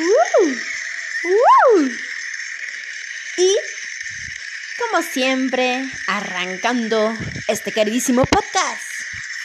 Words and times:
Uh, 0.00 0.48
uh. 1.28 1.88
Y, 3.36 3.56
como 4.78 5.02
siempre, 5.02 5.84
arrancando 6.08 7.12
este 7.48 7.70
queridísimo 7.70 8.24
podcast. 8.24 8.80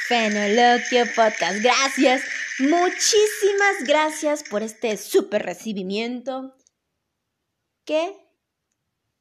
Fenoloquio 0.07 1.07
Podcast. 1.13 1.61
Gracias. 1.61 2.23
Muchísimas 2.59 3.83
gracias 3.85 4.43
por 4.43 4.63
este 4.63 4.95
súper 4.95 5.43
recibimiento 5.43 6.55
que 7.83 8.15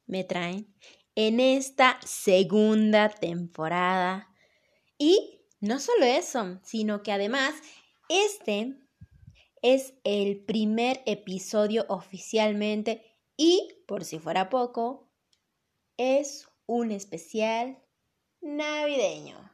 me 0.05 0.23
traen 0.23 0.73
en 1.15 1.41
esta 1.41 1.99
segunda 2.05 3.09
temporada. 3.09 4.29
Y 4.97 5.41
no 5.59 5.81
solo 5.81 6.05
eso, 6.05 6.61
sino 6.63 7.03
que 7.03 7.11
además 7.11 7.55
este 8.07 8.84
es 9.73 9.95
el 10.03 10.37
primer 10.45 11.01
episodio 11.07 11.87
oficialmente 11.89 13.01
y, 13.35 13.79
por 13.87 14.05
si 14.05 14.19
fuera 14.19 14.51
poco, 14.51 15.09
es 15.97 16.47
un 16.67 16.91
especial 16.91 17.79
navideño. 18.41 19.51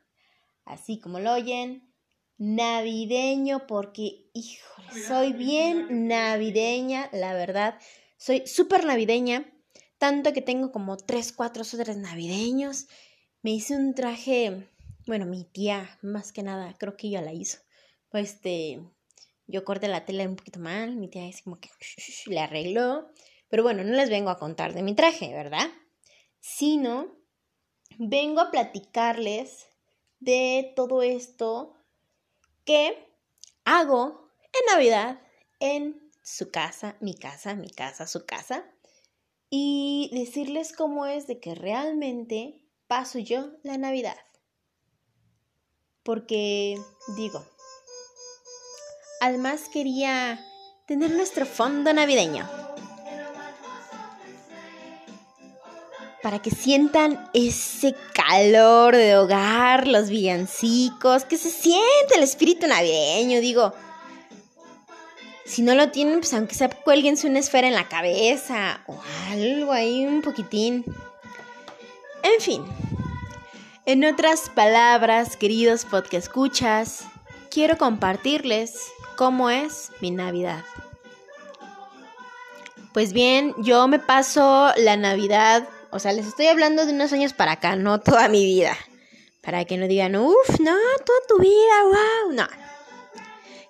Así 0.65 0.99
como 0.99 1.21
lo 1.21 1.31
oyen, 1.31 1.93
navideño 2.37 3.67
porque, 3.67 4.29
híjole, 4.33 5.01
soy 5.07 5.31
bien 5.31 6.09
navideña, 6.09 7.09
la 7.13 7.33
verdad. 7.33 7.79
Soy 8.17 8.45
súper 8.45 8.83
navideña, 8.83 9.49
tanto 9.97 10.33
que 10.33 10.41
tengo 10.41 10.73
como 10.73 10.97
tres, 10.97 11.31
cuatro 11.31 11.63
suéteres 11.63 11.95
navideños. 11.95 12.87
Me 13.43 13.51
hice 13.51 13.77
un 13.77 13.95
traje, 13.95 14.67
bueno, 15.07 15.25
mi 15.25 15.45
tía, 15.45 15.97
más 16.01 16.33
que 16.33 16.43
nada, 16.43 16.75
creo 16.77 16.97
que 16.97 17.07
ella 17.07 17.21
la 17.21 17.31
hizo. 17.31 17.59
Pues 18.09 18.33
este, 18.33 18.81
yo 19.51 19.63
corté 19.65 19.87
la 19.87 20.05
tela 20.05 20.23
un 20.23 20.35
poquito 20.35 20.59
mal, 20.59 20.95
mi 20.95 21.09
tía 21.09 21.27
es 21.27 21.41
como 21.41 21.59
que 21.59 21.69
le 22.25 22.39
arregló. 22.39 23.11
Pero 23.49 23.63
bueno, 23.63 23.83
no 23.83 23.91
les 23.91 24.09
vengo 24.09 24.29
a 24.29 24.39
contar 24.39 24.73
de 24.73 24.81
mi 24.81 24.95
traje, 24.95 25.33
¿verdad? 25.33 25.69
Sino 26.39 27.15
vengo 27.97 28.39
a 28.39 28.49
platicarles 28.49 29.67
de 30.19 30.71
todo 30.75 31.01
esto 31.01 31.75
que 32.63 33.07
hago 33.65 34.29
en 34.41 34.73
Navidad 34.73 35.21
en 35.59 36.09
su 36.23 36.49
casa, 36.49 36.95
mi 37.01 37.13
casa, 37.13 37.55
mi 37.55 37.69
casa, 37.69 38.07
su 38.07 38.25
casa. 38.25 38.65
Y 39.49 40.09
decirles 40.13 40.71
cómo 40.71 41.05
es 41.05 41.27
de 41.27 41.41
que 41.41 41.55
realmente 41.55 42.63
paso 42.87 43.19
yo 43.19 43.51
la 43.63 43.77
Navidad. 43.77 44.17
Porque 46.03 46.77
digo, 47.17 47.45
Además 49.21 49.69
quería 49.71 50.43
tener 50.87 51.11
nuestro 51.11 51.45
fondo 51.45 51.93
navideño. 51.93 52.49
Para 56.23 56.41
que 56.41 56.49
sientan 56.49 57.29
ese 57.31 57.95
calor 58.15 58.95
de 58.95 59.15
hogar, 59.15 59.87
los 59.87 60.09
villancicos, 60.09 61.25
que 61.25 61.37
se 61.37 61.51
siente 61.51 62.15
el 62.15 62.23
espíritu 62.23 62.65
navideño, 62.65 63.41
digo. 63.41 63.75
Si 65.45 65.61
no 65.61 65.75
lo 65.75 65.91
tienen, 65.91 66.21
pues 66.21 66.33
aunque 66.33 66.55
sea 66.55 66.69
cuélguense 66.69 67.27
una 67.27 67.39
esfera 67.39 67.67
en 67.67 67.75
la 67.75 67.89
cabeza 67.89 68.81
o 68.87 68.99
algo 69.29 69.71
ahí 69.71 70.03
un 70.03 70.23
poquitín. 70.23 70.83
En 72.23 72.41
fin. 72.41 72.65
En 73.85 74.03
otras 74.03 74.49
palabras, 74.49 75.37
queridos 75.37 75.85
podcast 75.85 76.25
escuchas, 76.25 77.03
quiero 77.51 77.77
compartirles 77.77 78.79
¿Cómo 79.21 79.51
es 79.51 79.91
mi 79.99 80.09
Navidad? 80.09 80.63
Pues 82.91 83.13
bien, 83.13 83.53
yo 83.59 83.87
me 83.87 83.99
paso 83.99 84.71
la 84.77 84.97
Navidad, 84.97 85.69
o 85.91 85.99
sea, 85.99 86.11
les 86.11 86.25
estoy 86.25 86.47
hablando 86.47 86.87
de 86.87 86.93
unos 86.93 87.13
años 87.13 87.31
para 87.31 87.51
acá, 87.51 87.75
no 87.75 87.99
toda 88.01 88.29
mi 88.29 88.43
vida. 88.43 88.75
Para 89.41 89.63
que 89.65 89.77
no 89.77 89.87
digan, 89.87 90.15
uff, 90.15 90.59
no, 90.59 90.75
toda 91.05 91.19
tu 91.27 91.37
vida, 91.37 91.83
wow, 91.83 92.33
no. 92.33 92.47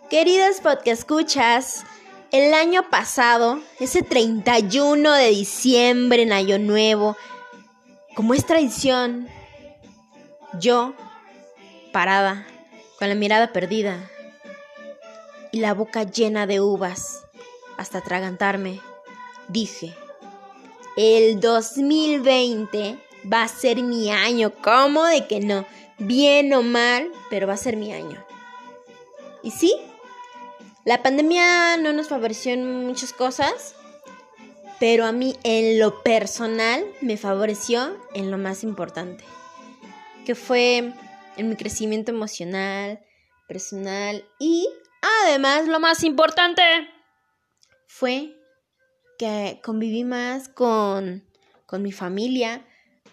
Queridas 0.09 0.61
podcast 0.61 0.87
escuchas, 0.87 1.83
el 2.31 2.53
año 2.53 2.89
pasado, 2.89 3.59
ese 3.81 4.03
31 4.03 5.11
de 5.11 5.27
diciembre 5.31 6.21
en 6.21 6.31
Año 6.31 6.59
Nuevo, 6.59 7.17
como 8.15 8.33
es 8.33 8.45
tradición, 8.45 9.27
yo, 10.61 10.93
parada, 11.91 12.47
con 12.97 13.09
la 13.09 13.15
mirada 13.15 13.51
perdida, 13.51 14.09
y 15.51 15.59
la 15.59 15.73
boca 15.73 16.03
llena 16.03 16.47
de 16.47 16.61
uvas 16.61 17.23
hasta 17.77 17.99
atragantarme, 17.99 18.79
dije, 19.47 19.95
el 20.97 21.39
2020 21.39 22.97
va 23.31 23.43
a 23.43 23.47
ser 23.47 23.81
mi 23.83 24.11
año, 24.11 24.53
¿cómo 24.61 25.03
de 25.05 25.27
que 25.27 25.39
no? 25.39 25.65
Bien 25.97 26.53
o 26.53 26.63
mal, 26.63 27.11
pero 27.29 27.47
va 27.47 27.53
a 27.53 27.57
ser 27.57 27.77
mi 27.77 27.93
año. 27.93 28.23
Y 29.43 29.51
sí, 29.51 29.75
la 30.85 31.03
pandemia 31.03 31.77
no 31.77 31.93
nos 31.93 32.07
favoreció 32.07 32.53
en 32.53 32.85
muchas 32.87 33.13
cosas, 33.13 33.75
pero 34.79 35.05
a 35.05 35.11
mí 35.11 35.35
en 35.43 35.79
lo 35.79 36.01
personal 36.01 36.83
me 37.01 37.17
favoreció 37.17 37.95
en 38.13 38.31
lo 38.31 38.37
más 38.37 38.63
importante, 38.63 39.23
que 40.25 40.33
fue 40.33 40.93
en 41.37 41.49
mi 41.49 41.55
crecimiento 41.55 42.11
emocional, 42.11 42.99
personal 43.47 44.25
y 44.39 44.67
Además, 45.01 45.67
lo 45.67 45.79
más 45.79 46.03
importante 46.03 46.61
fue 47.87 48.35
que 49.17 49.59
conviví 49.63 50.03
más 50.03 50.49
con, 50.49 51.27
con 51.65 51.81
mi 51.81 51.91
familia, 51.91 52.65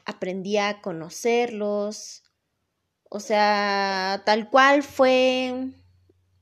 aprendí 0.04 0.56
a 0.58 0.80
conocerlos, 0.80 2.22
o 3.10 3.20
sea, 3.20 4.22
tal 4.24 4.50
cual 4.50 4.82
fue, 4.82 5.72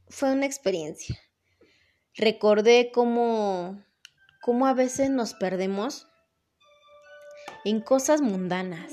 fue 0.09 0.33
una 0.33 0.47
experiencia. 0.47 1.17
Recordé 2.15 2.91
cómo, 2.93 3.85
cómo 4.41 4.67
a 4.67 4.75
veces 4.75 5.11
nos 5.11 5.35
perdemos 5.35 6.09
en 7.65 7.81
cosas 7.81 8.21
mundanas. 8.21 8.93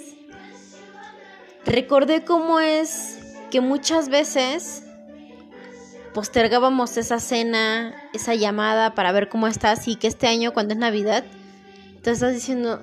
Recordé 1.66 2.26
cómo 2.26 2.60
es 2.60 3.20
que 3.50 3.62
muchas 3.62 4.10
veces 4.10 4.83
postergábamos 6.14 6.98
esa 6.98 7.20
cena, 7.20 7.94
esa 8.14 8.36
llamada 8.36 8.96
para 8.96 9.12
ver 9.12 9.30
cómo 9.30 9.48
estás 9.48 9.88
y 9.88 9.96
que 9.96 10.08
este 10.08 10.28
año 10.28 10.54
cuando 10.54 10.74
es 10.74 10.80
Navidad 10.80 11.24
te 12.02 12.12
estás 12.12 12.34
diciendo, 12.34 12.82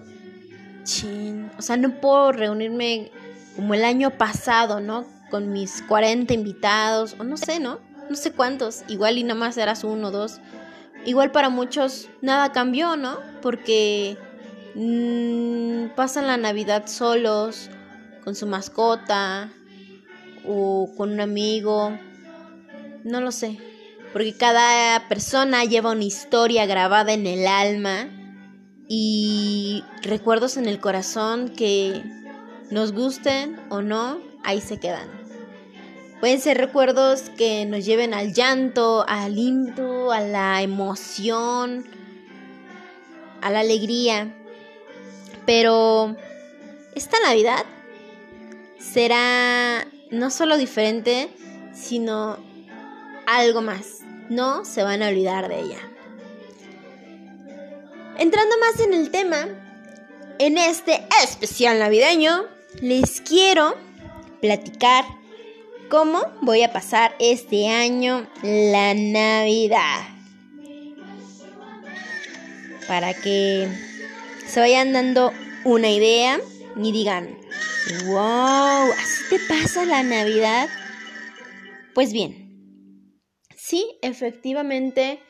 chin, 0.84 1.50
o 1.58 1.62
sea, 1.62 1.76
no 1.76 2.00
puedo 2.00 2.32
reunirme 2.32 3.10
como 3.54 3.74
el 3.74 3.84
año 3.84 4.10
pasado, 4.10 4.80
¿no? 4.80 5.04
Con 5.30 5.52
mis 5.52 5.82
40 5.82 6.32
invitados, 6.32 7.14
o 7.18 7.24
no 7.24 7.36
sé, 7.36 7.60
¿no? 7.60 7.78
No 8.08 8.16
sé 8.16 8.32
cuántos, 8.32 8.82
igual 8.88 9.18
y 9.18 9.24
nomás 9.24 9.56
eras 9.58 9.84
uno 9.84 10.08
o 10.08 10.10
dos. 10.10 10.40
Igual 11.04 11.30
para 11.32 11.48
muchos 11.48 12.08
nada 12.22 12.52
cambió, 12.52 12.96
¿no? 12.96 13.18
Porque 13.42 14.16
mmm, 14.74 15.94
pasan 15.94 16.26
la 16.26 16.36
Navidad 16.36 16.86
solos, 16.86 17.68
con 18.24 18.34
su 18.34 18.46
mascota, 18.46 19.50
o 20.46 20.90
con 20.96 21.12
un 21.12 21.20
amigo, 21.20 21.92
no 23.04 23.20
lo 23.20 23.32
sé. 23.32 23.58
Porque 24.12 24.36
cada 24.36 25.08
persona 25.08 25.64
lleva 25.64 25.92
una 25.92 26.04
historia 26.04 26.66
grabada 26.66 27.12
en 27.12 27.26
el 27.26 27.46
alma 27.46 28.08
y 28.88 29.84
recuerdos 30.02 30.56
en 30.56 30.66
el 30.66 30.80
corazón 30.80 31.50
que 31.50 32.02
nos 32.70 32.92
gusten 32.92 33.60
o 33.68 33.82
no, 33.82 34.20
ahí 34.42 34.60
se 34.60 34.80
quedan. 34.80 35.08
Pueden 36.20 36.40
ser 36.40 36.58
recuerdos 36.58 37.30
que 37.38 37.64
nos 37.66 37.84
lleven 37.84 38.12
al 38.12 38.34
llanto, 38.34 39.04
al 39.08 39.34
lindo, 39.34 40.12
a 40.12 40.20
la 40.20 40.60
emoción, 40.60 41.86
a 43.40 43.50
la 43.50 43.60
alegría. 43.60 44.34
Pero 45.46 46.16
esta 46.94 47.16
Navidad 47.20 47.64
será 48.78 49.86
no 50.10 50.30
solo 50.30 50.58
diferente, 50.58 51.30
sino 51.72 52.38
algo 53.36 53.62
más. 53.62 54.00
No 54.28 54.64
se 54.64 54.82
van 54.82 55.02
a 55.02 55.08
olvidar 55.08 55.48
de 55.48 55.60
ella. 55.60 55.78
Entrando 58.18 58.56
más 58.58 58.80
en 58.80 58.92
el 58.92 59.10
tema, 59.10 59.48
en 60.38 60.58
este 60.58 61.06
especial 61.22 61.78
navideño, 61.78 62.44
les 62.80 63.20
quiero 63.20 63.76
platicar 64.40 65.04
cómo 65.88 66.20
voy 66.42 66.62
a 66.62 66.72
pasar 66.72 67.14
este 67.18 67.68
año 67.68 68.28
la 68.42 68.94
Navidad. 68.94 70.02
Para 72.86 73.14
que 73.14 73.68
se 74.46 74.60
vayan 74.60 74.92
dando 74.92 75.32
una 75.64 75.90
idea 75.90 76.40
y 76.76 76.92
digan, 76.92 77.38
wow, 78.06 78.92
¿así 78.92 79.24
te 79.30 79.38
pasa 79.48 79.84
la 79.84 80.02
Navidad? 80.02 80.68
Pues 81.94 82.12
bien, 82.12 82.49
sí, 83.70 83.86
efectivamente, 84.02 85.22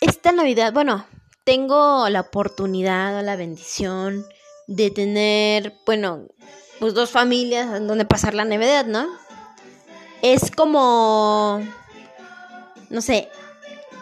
esta 0.00 0.30
Navidad, 0.30 0.72
bueno, 0.72 1.04
tengo 1.42 2.08
la 2.08 2.20
oportunidad 2.20 3.18
o 3.18 3.22
la 3.22 3.34
bendición 3.34 4.24
de 4.68 4.92
tener, 4.92 5.74
bueno, 5.84 6.28
pues 6.78 6.94
dos 6.94 7.10
familias 7.10 7.76
en 7.76 7.88
donde 7.88 8.04
pasar 8.04 8.34
la 8.34 8.44
Navidad, 8.44 8.86
¿no? 8.86 9.08
Es 10.22 10.52
como, 10.52 11.60
no 12.88 13.00
sé, 13.00 13.28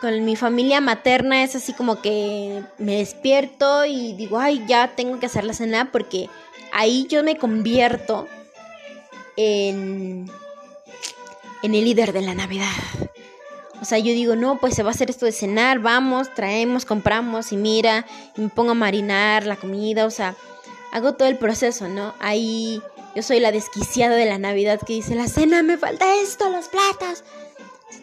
con 0.02 0.22
mi 0.26 0.36
familia 0.36 0.82
materna 0.82 1.42
es 1.42 1.56
así 1.56 1.72
como 1.72 2.02
que 2.02 2.62
me 2.76 2.96
despierto 2.96 3.86
y 3.86 4.12
digo, 4.12 4.38
ay, 4.38 4.62
ya 4.68 4.94
tengo 4.94 5.18
que 5.18 5.26
hacer 5.26 5.44
la 5.44 5.54
cena 5.54 5.90
porque 5.90 6.28
ahí 6.70 7.06
yo 7.08 7.24
me 7.24 7.38
convierto 7.38 8.28
en, 9.38 10.30
en 11.62 11.74
el 11.74 11.84
líder 11.84 12.12
de 12.12 12.22
la 12.22 12.34
Navidad. 12.34 12.66
O 13.80 13.84
sea, 13.84 13.98
yo 13.98 14.12
digo, 14.12 14.36
no, 14.36 14.58
pues 14.58 14.74
se 14.74 14.82
va 14.82 14.90
a 14.90 14.92
hacer 14.92 15.10
esto 15.10 15.26
de 15.26 15.32
cenar, 15.32 15.80
vamos, 15.80 16.32
traemos, 16.34 16.84
compramos 16.84 17.52
y 17.52 17.56
mira, 17.56 18.06
y 18.36 18.40
me 18.40 18.48
pongo 18.48 18.70
a 18.70 18.74
marinar 18.74 19.46
la 19.46 19.56
comida, 19.56 20.06
o 20.06 20.10
sea, 20.10 20.34
hago 20.92 21.14
todo 21.14 21.28
el 21.28 21.36
proceso, 21.36 21.88
¿no? 21.88 22.14
Ahí 22.18 22.82
yo 23.14 23.22
soy 23.22 23.38
la 23.38 23.52
desquiciada 23.52 24.16
de 24.16 24.26
la 24.26 24.38
Navidad 24.38 24.80
que 24.84 24.94
dice, 24.94 25.14
la 25.14 25.28
cena 25.28 25.62
me 25.62 25.76
falta 25.76 26.20
esto, 26.22 26.48
los 26.48 26.68
platos. 26.68 27.22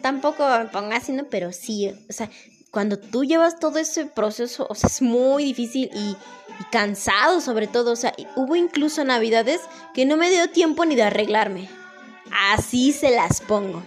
Tampoco 0.00 0.46
me 0.58 0.66
ponga 0.66 0.96
así, 0.96 1.12
¿no? 1.12 1.24
Pero 1.24 1.52
sí, 1.52 1.92
o 2.08 2.12
sea, 2.12 2.30
cuando 2.70 2.98
tú 2.98 3.24
llevas 3.24 3.58
todo 3.58 3.78
ese 3.78 4.06
proceso, 4.06 4.66
o 4.70 4.74
sea, 4.74 4.88
es 4.88 5.02
muy 5.02 5.44
difícil 5.44 5.90
y, 5.92 5.98
y 6.60 6.64
cansado 6.70 7.40
sobre 7.40 7.66
todo, 7.66 7.92
o 7.92 7.96
sea, 7.96 8.14
hubo 8.36 8.56
incluso 8.56 9.04
navidades 9.04 9.60
que 9.92 10.06
no 10.06 10.16
me 10.16 10.30
dio 10.30 10.48
tiempo 10.50 10.84
ni 10.84 10.94
de 10.94 11.02
arreglarme. 11.02 11.68
Así 12.30 12.92
se 12.92 13.10
las 13.10 13.40
pongo. 13.40 13.82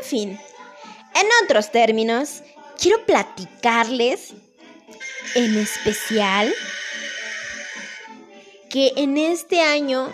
En 0.00 0.08
fin, 0.08 0.40
en 1.14 1.26
otros 1.44 1.70
términos, 1.70 2.42
quiero 2.80 3.04
platicarles 3.04 4.34
en 5.34 5.56
especial 5.58 6.54
que 8.70 8.92
en 8.96 9.16
este 9.16 9.62
año 9.62 10.12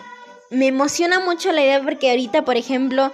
me 0.51 0.67
emociona 0.69 1.21
mucho 1.21 1.51
la 1.53 1.63
idea 1.63 1.83
porque 1.83 2.11
ahorita, 2.11 2.45
por 2.45 2.57
ejemplo, 2.57 3.13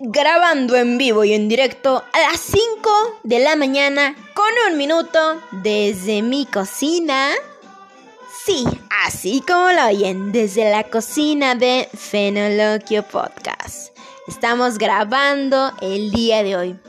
grabando 0.00 0.76
en 0.76 0.98
vivo 0.98 1.24
y 1.24 1.32
en 1.32 1.48
directo 1.48 2.04
a 2.12 2.20
las 2.20 2.40
5 2.40 3.20
de 3.24 3.38
la 3.40 3.56
mañana 3.56 4.14
con 4.34 4.70
un 4.70 4.78
minuto 4.78 5.42
desde 5.50 6.22
mi 6.22 6.46
cocina. 6.46 7.30
Sí, 8.48 8.64
así 9.04 9.42
como 9.46 9.70
lo 9.72 9.88
oyen, 9.88 10.32
desde 10.32 10.70
la 10.70 10.84
cocina 10.84 11.54
de 11.54 11.86
Fenoloquio 11.92 13.02
Podcast. 13.02 13.94
Estamos 14.26 14.78
grabando 14.78 15.70
el 15.82 16.10
día 16.12 16.42
de 16.42 16.56
hoy. 16.56 16.80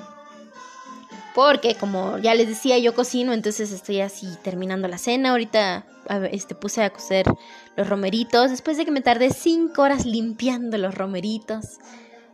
Porque 1.35 1.75
como 1.75 2.17
ya 2.17 2.33
les 2.33 2.47
decía, 2.47 2.77
yo 2.77 2.95
cocino, 2.95 3.33
entonces 3.33 3.73
estoy 3.73 3.99
así 3.99 4.29
terminando 4.41 4.87
la 4.87 4.97
cena. 4.97 5.31
Ahorita 5.31 5.85
este, 6.31 6.55
puse 6.55 6.81
a 6.81 6.91
cocer 6.91 7.25
los 7.75 7.89
romeritos. 7.89 8.51
Después 8.51 8.77
de 8.77 8.85
que 8.85 8.91
me 8.91 9.01
tardé 9.01 9.29
5 9.29 9.81
horas 9.81 10.05
limpiando 10.05 10.77
los 10.77 10.95
romeritos. 10.95 11.79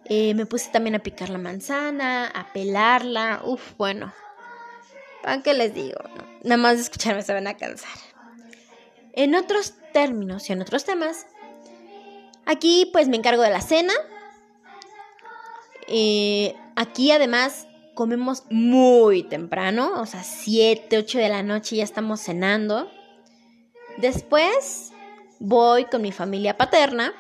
Eh, 0.06 0.36
me 0.36 0.46
puse 0.46 0.70
también 0.70 0.94
a 0.94 1.00
picar 1.00 1.30
la 1.30 1.40
manzana, 1.40 2.28
a 2.28 2.54
pelarla. 2.54 3.42
Uf, 3.44 3.76
bueno. 3.76 4.14
¿Para 5.24 5.42
qué 5.42 5.56
les 5.56 5.74
digo? 5.74 5.98
Nada 6.44 6.58
más 6.58 6.76
de 6.76 6.84
escucharme 6.84 7.24
se 7.24 7.34
van 7.34 7.48
a 7.48 7.58
cansar. 7.58 8.05
En 9.16 9.36
otros 9.36 9.74
términos 9.94 10.50
y 10.50 10.54
en 10.54 10.62
otros 10.62 10.84
temas, 10.84 11.26
aquí 12.46 12.90
pues 12.92 13.08
me 13.08 13.18
encargo 13.18 13.44
de 13.44 13.50
la 13.50 13.62
cena. 13.62 13.94
Eh, 15.88 16.56
aquí 16.76 17.12
además 17.12 17.68
comemos 17.94 18.44
muy 18.50 19.24
temprano, 19.24 20.02
o 20.02 20.06
sea, 20.06 20.24
7, 20.24 20.98
8 20.98 21.18
de 21.18 21.30
la 21.30 21.44
noche 21.44 21.78
ya 21.78 21.84
estamos 21.84 22.20
cenando. 22.20 22.92
Después 23.98 24.92
voy 25.40 25.86
con 25.86 26.02
mi 26.02 26.12
familia 26.12 26.58
paterna 26.58 27.14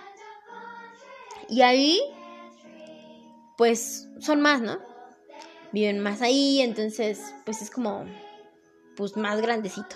y 1.47 1.61
ahí 1.61 2.01
pues 3.57 4.09
son 4.19 4.41
más, 4.41 4.61
¿no? 4.61 4.79
Viven 5.71 5.99
más 5.99 6.21
ahí, 6.21 6.59
entonces 6.61 7.33
pues 7.45 7.61
es 7.61 7.71
como 7.71 8.05
pues 8.97 9.15
más 9.15 9.41
grandecito. 9.41 9.95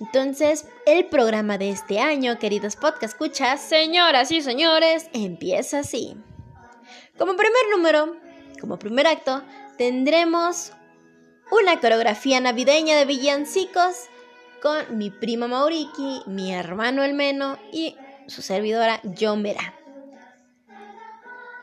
Entonces, 0.00 0.66
el 0.86 1.04
programa 1.06 1.58
de 1.58 1.68
este 1.68 2.00
año, 2.00 2.38
queridos 2.38 2.74
podcast 2.74 3.12
escuchas, 3.12 3.60
señoras 3.60 4.30
y 4.30 4.40
señores, 4.40 5.10
empieza 5.12 5.80
así. 5.80 6.16
Como 7.18 7.36
primer 7.36 7.60
número, 7.70 8.16
como 8.62 8.78
primer 8.78 9.06
acto, 9.06 9.42
tendremos 9.76 10.72
una 11.52 11.78
coreografía 11.80 12.40
navideña 12.40 12.96
de 12.96 13.04
villancicos 13.04 14.06
con 14.62 14.96
mi 14.96 15.10
prima 15.10 15.48
Mauriki, 15.48 16.22
mi 16.26 16.54
hermano 16.54 17.04
Elmeno 17.04 17.58
y 17.70 17.94
su 18.26 18.40
servidora 18.40 19.02
John 19.18 19.42
Vera. 19.42 19.74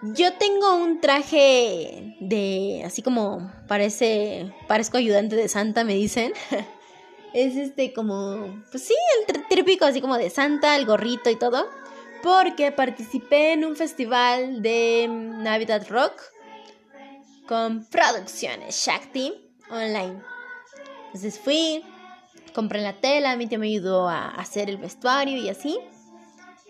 Yo 0.04 0.33
tengo 0.33 0.75
un 0.75 1.01
traje 1.01 2.16
de 2.19 2.83
así 2.86 3.01
como 3.01 3.51
parece 3.68 4.54
parezco 4.68 4.98
ayudante 4.98 5.36
de 5.36 5.50
Santa 5.50 5.83
me 5.83 5.95
dicen. 5.95 6.33
es 7.33 7.56
este 7.56 7.94
como 7.94 8.63
pues 8.71 8.83
sí, 8.83 8.95
el 9.27 9.47
típico 9.47 9.85
así 9.85 10.01
como 10.01 10.18
de 10.18 10.29
Santa, 10.29 10.75
el 10.75 10.85
gorrito 10.85 11.29
y 11.29 11.35
todo, 11.35 11.69
porque 12.24 12.71
participé 12.71 13.53
en 13.53 13.65
un 13.65 13.75
festival 13.75 14.62
de 14.62 15.07
Navidad 15.09 15.88
Rock 15.89 16.21
con 17.47 17.85
producciones 17.85 18.83
Shakti 18.85 19.33
online. 19.69 20.21
Entonces 21.07 21.39
fui, 21.39 21.83
compré 22.53 22.81
la 22.81 22.94
tela, 22.94 23.35
mi 23.35 23.47
tía 23.47 23.57
me 23.57 23.68
ayudó 23.68 24.07
a 24.07 24.30
hacer 24.30 24.69
el 24.69 24.77
vestuario 24.77 25.38
y 25.38 25.50
así. 25.50 25.80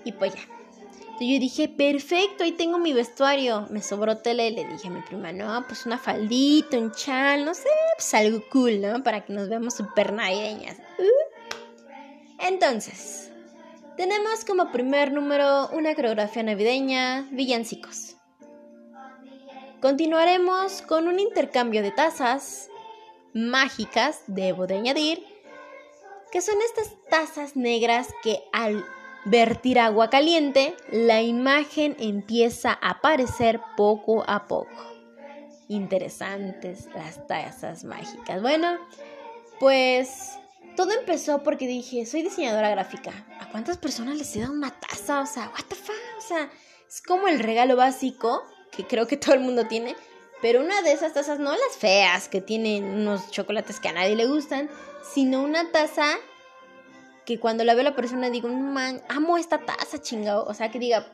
Y 0.04 0.12
pues 0.12 0.34
ya. 0.34 0.57
Yo 1.20 1.40
dije, 1.40 1.68
perfecto, 1.68 2.44
ahí 2.44 2.52
tengo 2.52 2.78
mi 2.78 2.94
vestuario. 2.94 3.66
Me 3.72 3.82
sobró 3.82 4.18
tela 4.18 4.46
y 4.46 4.56
le 4.56 4.66
dije 4.66 4.88
a 4.88 4.92
mi 4.92 5.02
prima, 5.02 5.32
no, 5.32 5.66
pues 5.68 5.86
una 5.88 5.98
faldita, 5.98 6.78
un 6.78 6.92
chal, 6.92 7.44
no 7.44 7.56
sé, 7.56 7.70
pues 7.96 8.14
algo 8.14 8.44
cool, 8.52 8.80
¿no? 8.82 9.02
Para 9.02 9.26
que 9.26 9.34
nos 9.34 9.50
veamos 9.50 9.74
súper 9.74 10.14
navideñas. 10.14 10.78
Entonces, 12.40 13.32
tenemos 13.98 14.46
como 14.46 14.72
primer 14.72 15.12
número 15.12 15.70
una 15.70 15.96
coreografía 15.96 16.44
navideña, 16.44 17.28
villancicos. 17.32 18.16
Continuaremos 19.82 20.84
con 20.84 21.08
un 21.08 21.20
intercambio 21.20 21.82
de 21.82 21.92
tazas 21.92 22.70
mágicas, 23.34 24.22
debo 24.28 24.68
de 24.68 24.76
añadir, 24.76 25.24
que 26.32 26.42
son 26.42 26.56
estas 26.62 26.94
tazas 27.10 27.56
negras 27.56 28.10
que 28.22 28.44
al 28.54 28.86
vertir 29.30 29.80
agua 29.80 30.10
caliente, 30.10 30.76
la 30.92 31.22
imagen 31.22 31.96
empieza 32.00 32.72
a 32.82 32.92
aparecer 32.92 33.62
poco 33.76 34.24
a 34.28 34.48
poco. 34.48 34.94
Interesantes 35.68 36.88
las 36.96 37.28
tazas 37.28 37.84
mágicas. 37.84 38.42
Bueno, 38.42 38.78
pues 39.60 40.38
todo 40.76 40.92
empezó 40.92 41.44
porque 41.44 41.68
dije, 41.68 42.06
soy 42.06 42.22
diseñadora 42.22 42.70
gráfica. 42.70 43.12
¿A 43.40 43.50
cuántas 43.50 43.78
personas 43.78 44.18
les 44.18 44.34
he 44.36 44.42
dado 44.42 44.54
una 44.54 44.72
taza? 44.72 45.22
O 45.22 45.26
sea, 45.26 45.50
what 45.50 45.66
the 45.68 45.76
fuck? 45.76 45.96
O 46.18 46.22
sea, 46.22 46.50
es 46.88 47.02
como 47.02 47.28
el 47.28 47.40
regalo 47.40 47.76
básico 47.76 48.44
que 48.72 48.86
creo 48.86 49.08
que 49.08 49.18
todo 49.18 49.36
el 49.36 49.42
mundo 49.42 49.68
tiene. 49.68 49.96
Pero 50.42 50.62
una 50.62 50.82
de 50.84 50.92
esas 50.92 51.14
tazas, 51.14 51.40
no 51.40 51.52
las 51.52 51.78
feas, 51.78 52.30
que 52.30 52.42
tienen 52.42 52.86
unos 52.86 53.32
chocolates 53.32 53.80
que 53.80 53.90
a 53.90 53.94
nadie 53.94 54.16
le 54.16 54.28
gustan, 54.28 54.70
sino 55.14 55.42
una 55.42 55.72
taza 55.72 56.16
que 57.28 57.42
cuando 57.42 57.66
la 57.66 57.76
veo 57.76 57.84
la 57.84 57.94
persona 57.94 58.30
digo, 58.30 58.48
man, 58.48 59.02
amo 59.10 59.38
esta 59.38 59.58
taza, 59.58 60.02
chingado. 60.02 60.46
O 60.46 60.54
sea, 60.54 60.72
que 60.72 60.80
diga, 60.80 61.12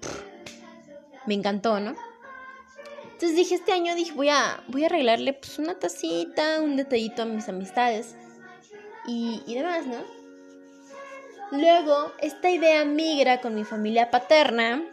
me 1.26 1.34
encantó, 1.34 1.80
¿no? 1.80 1.96
Entonces 3.06 3.36
dije, 3.36 3.56
este 3.56 3.72
año 3.72 3.96
dije, 3.96 4.12
voy 4.14 4.30
a, 4.30 4.64
voy 4.68 4.84
a 4.84 4.86
arreglarle 4.86 5.34
pues 5.34 5.58
una 5.58 5.74
tacita, 5.80 6.62
un 6.62 6.76
detallito 6.76 7.24
a 7.24 7.26
mis 7.26 7.50
amistades 7.50 8.16
y, 9.08 9.42
y 9.48 9.56
demás, 9.56 9.88
¿no? 9.88 9.98
Luego, 11.52 12.14
esta 12.20 12.52
idea 12.52 12.86
migra 12.86 13.42
con 13.42 13.56
mi 13.56 13.64
familia 13.64 14.12
paterna 14.12 14.84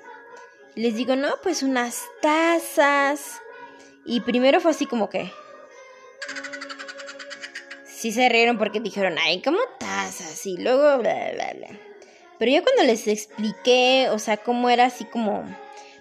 les 0.75 0.95
digo, 0.95 1.17
no, 1.17 1.35
pues 1.43 1.63
unas 1.63 2.03
tazas. 2.23 3.43
Y 4.07 4.21
primero 4.21 4.61
fue 4.61 4.71
así 4.71 4.87
como 4.87 5.11
que... 5.11 5.31
Sí 8.01 8.13
se 8.13 8.31
rieron 8.31 8.57
porque 8.57 8.81
dijeron, 8.81 9.17
ay, 9.23 9.43
¿cómo 9.43 9.59
tazas? 9.79 10.47
Y 10.47 10.57
luego, 10.57 10.97
bla, 11.01 11.33
bla, 11.35 11.53
bla. 11.53 11.69
Pero 12.39 12.51
yo 12.51 12.63
cuando 12.63 12.85
les 12.85 13.07
expliqué, 13.07 14.09
o 14.11 14.19
sea, 14.19 14.39
cómo 14.39 14.71
era 14.71 14.87
así 14.87 15.05
como 15.05 15.45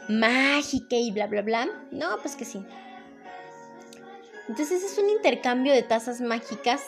mágica 0.07 0.95
y 0.95 1.11
bla, 1.11 1.27
bla, 1.27 1.41
bla. 1.41 1.67
No, 1.91 2.17
pues 2.21 2.37
que 2.37 2.45
sí. 2.45 2.65
Entonces 4.47 4.81
es 4.81 4.97
un 4.97 5.09
intercambio 5.09 5.73
de 5.73 5.83
tazas 5.83 6.21
mágicas. 6.21 6.83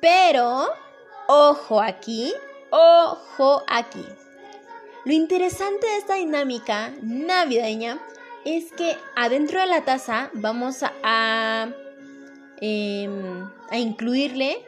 Pero, 0.00 0.68
ojo 1.26 1.80
aquí, 1.80 2.32
ojo 2.70 3.64
aquí. 3.66 4.06
Lo 5.04 5.12
interesante 5.12 5.88
de 5.88 5.96
esta 5.96 6.14
dinámica 6.14 6.92
navideña 7.02 7.98
es 8.44 8.70
que 8.70 8.96
adentro 9.16 9.58
de 9.58 9.66
la 9.66 9.84
taza 9.84 10.30
vamos 10.34 10.84
a, 11.02 11.68
em, 12.60 13.48
a 13.70 13.78
incluirle 13.78 14.58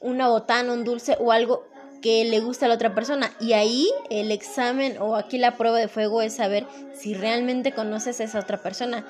una 0.00 0.28
botana, 0.28 0.72
un 0.72 0.84
dulce 0.84 1.16
o 1.20 1.32
algo 1.32 1.64
que 2.02 2.24
le 2.24 2.40
gusta 2.40 2.66
a 2.66 2.68
la 2.68 2.74
otra 2.74 2.94
persona. 2.94 3.32
Y 3.40 3.54
ahí 3.54 3.88
el 4.10 4.30
examen 4.32 4.98
o 5.00 5.16
aquí 5.16 5.38
la 5.38 5.56
prueba 5.56 5.78
de 5.78 5.88
fuego 5.88 6.20
es 6.20 6.34
saber 6.34 6.66
si 6.94 7.14
realmente 7.14 7.72
conoces 7.72 8.20
a 8.20 8.24
esa 8.24 8.40
otra 8.40 8.62
persona. 8.62 9.06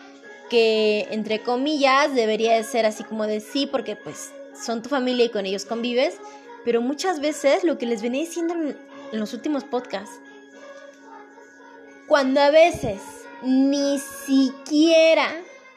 Que 0.50 1.08
entre 1.10 1.42
comillas 1.42 2.14
debería 2.14 2.54
de 2.54 2.62
ser 2.62 2.84
así 2.84 3.02
como 3.04 3.26
de 3.26 3.40
sí, 3.40 3.66
porque 3.66 3.96
pues 3.96 4.30
son 4.54 4.82
tu 4.82 4.90
familia 4.90 5.24
y 5.24 5.30
con 5.30 5.46
ellos 5.46 5.64
convives. 5.64 6.16
Pero 6.64 6.82
muchas 6.82 7.20
veces 7.20 7.64
lo 7.64 7.78
que 7.78 7.86
les 7.86 8.02
venía 8.02 8.20
diciendo 8.20 8.54
en, 8.54 8.76
en 9.12 9.18
los 9.18 9.32
últimos 9.32 9.64
podcasts, 9.64 10.20
cuando 12.06 12.40
a 12.40 12.50
veces 12.50 13.00
ni 13.42 13.98
siquiera 13.98 15.28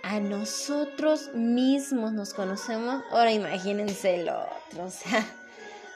a 0.05 0.19
nosotros 0.19 1.31
mismos 1.33 2.13
nos 2.13 2.35
conocemos, 2.35 3.03
ahora 3.09 3.31
imagínense 3.31 4.21
el 4.21 4.29
otro, 4.29 4.85
o 4.85 4.91
sea, 4.91 5.25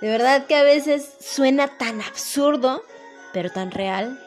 de 0.01 0.07
verdad 0.07 0.47
que 0.47 0.55
a 0.55 0.63
veces 0.63 1.13
suena 1.21 1.77
tan 1.77 2.01
absurdo, 2.01 2.81
pero 3.33 3.51
tan 3.51 3.69
real, 3.69 4.19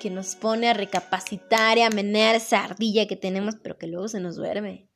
que 0.00 0.08
nos 0.08 0.36
pone 0.36 0.70
a 0.70 0.72
recapacitar 0.72 1.76
y 1.76 1.82
a 1.82 1.90
menear 1.90 2.34
esa 2.34 2.64
ardilla 2.64 3.06
que 3.06 3.16
tenemos, 3.16 3.56
pero 3.62 3.76
que 3.76 3.86
luego 3.86 4.08
se 4.08 4.20
nos 4.20 4.36
duerme. 4.36 4.88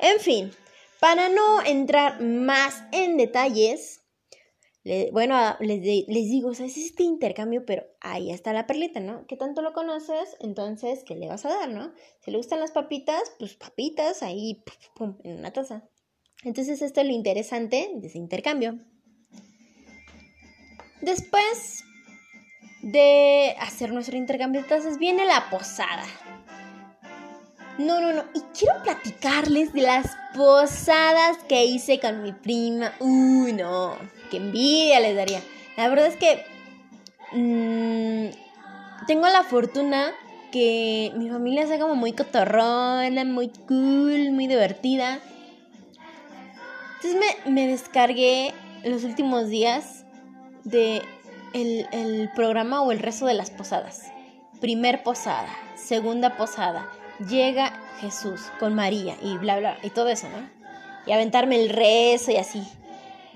En 0.00 0.18
fin, 0.18 0.50
para 0.98 1.28
no 1.28 1.62
entrar 1.62 2.20
más 2.20 2.82
en 2.90 3.16
detalles, 3.16 3.99
bueno, 5.12 5.36
les, 5.60 5.82
digo, 5.82 6.50
o 6.50 6.54
sea, 6.54 6.66
es 6.66 6.76
este 6.78 7.02
intercambio, 7.02 7.64
pero 7.66 7.84
ahí 8.00 8.30
está 8.30 8.52
la 8.52 8.66
perlita, 8.66 9.00
¿no? 9.00 9.26
¿Qué 9.26 9.36
tanto 9.36 9.60
lo 9.60 9.74
conoces? 9.74 10.36
Entonces, 10.40 11.04
¿qué 11.04 11.16
le 11.16 11.28
vas 11.28 11.44
a 11.44 11.50
dar, 11.50 11.68
no? 11.68 11.92
Si 12.20 12.30
le 12.30 12.38
gustan 12.38 12.60
las 12.60 12.72
papitas, 12.72 13.20
pues 13.38 13.54
papitas 13.56 14.22
ahí, 14.22 14.62
pum, 14.94 15.18
en 15.22 15.38
una 15.38 15.52
taza. 15.52 15.88
Entonces, 16.44 16.80
esto 16.80 17.02
es 17.02 17.06
lo 17.06 17.12
interesante 17.12 17.90
de 17.94 18.06
ese 18.06 18.16
intercambio. 18.16 18.78
Después 21.02 21.84
de 22.82 23.54
hacer 23.60 23.92
nuestro 23.92 24.16
intercambio 24.16 24.62
de 24.62 24.68
tazas, 24.68 24.98
viene 24.98 25.26
la 25.26 25.50
posada. 25.50 26.06
No, 27.78 28.00
no, 28.00 28.12
no. 28.12 28.24
Y 28.34 28.40
quiero 28.58 28.82
platicarles 28.82 29.74
de 29.74 29.82
las 29.82 30.16
posadas 30.34 31.38
que 31.48 31.66
hice 31.66 32.00
con 32.00 32.22
mi 32.22 32.32
prima. 32.32 32.94
Uy, 33.00 33.52
no. 33.52 33.96
Qué 34.30 34.38
envidia 34.38 35.00
les 35.00 35.16
daría. 35.16 35.42
La 35.76 35.88
verdad 35.88 36.06
es 36.06 36.16
que 36.16 36.44
mm, 37.32 39.06
tengo 39.06 39.26
la 39.28 39.42
fortuna 39.42 40.12
que 40.50 41.12
mi 41.16 41.28
familia 41.28 41.66
sea 41.66 41.78
como 41.78 41.94
muy 41.94 42.12
cotorrona, 42.12 43.24
muy 43.24 43.48
cool, 43.68 44.32
muy 44.32 44.46
divertida. 44.46 45.20
Entonces 46.96 47.20
me, 47.44 47.50
me 47.52 47.66
descargué 47.66 48.52
los 48.84 49.04
últimos 49.04 49.48
días 49.48 50.04
de 50.64 51.02
el, 51.52 52.30
programa 52.34 52.82
o 52.82 52.92
el 52.92 52.98
rezo 52.98 53.26
de 53.26 53.34
las 53.34 53.50
posadas. 53.50 54.10
Primer 54.60 55.02
posada, 55.02 55.48
segunda 55.76 56.36
posada, 56.36 56.90
llega 57.28 57.72
Jesús 58.00 58.42
con 58.58 58.74
María 58.74 59.16
y 59.22 59.36
bla, 59.38 59.58
bla, 59.58 59.78
y 59.82 59.90
todo 59.90 60.08
eso, 60.08 60.28
¿no? 60.28 60.48
Y 61.06 61.12
aventarme 61.12 61.56
el 61.56 61.70
rezo 61.70 62.30
y 62.30 62.36
así. 62.36 62.62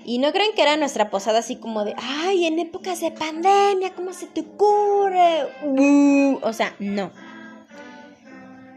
Y 0.05 0.19
no 0.19 0.31
creen 0.31 0.51
que 0.55 0.61
era 0.61 0.77
nuestra 0.77 1.09
posada 1.09 1.39
así 1.39 1.55
como 1.57 1.83
de, 1.83 1.95
ay, 1.97 2.45
en 2.45 2.59
épocas 2.59 3.01
de 3.01 3.11
pandemia, 3.11 3.93
¿cómo 3.95 4.13
se 4.13 4.27
te 4.27 4.41
ocurre? 4.41 5.47
Uh, 5.63 6.39
o 6.41 6.53
sea, 6.53 6.75
no. 6.79 7.11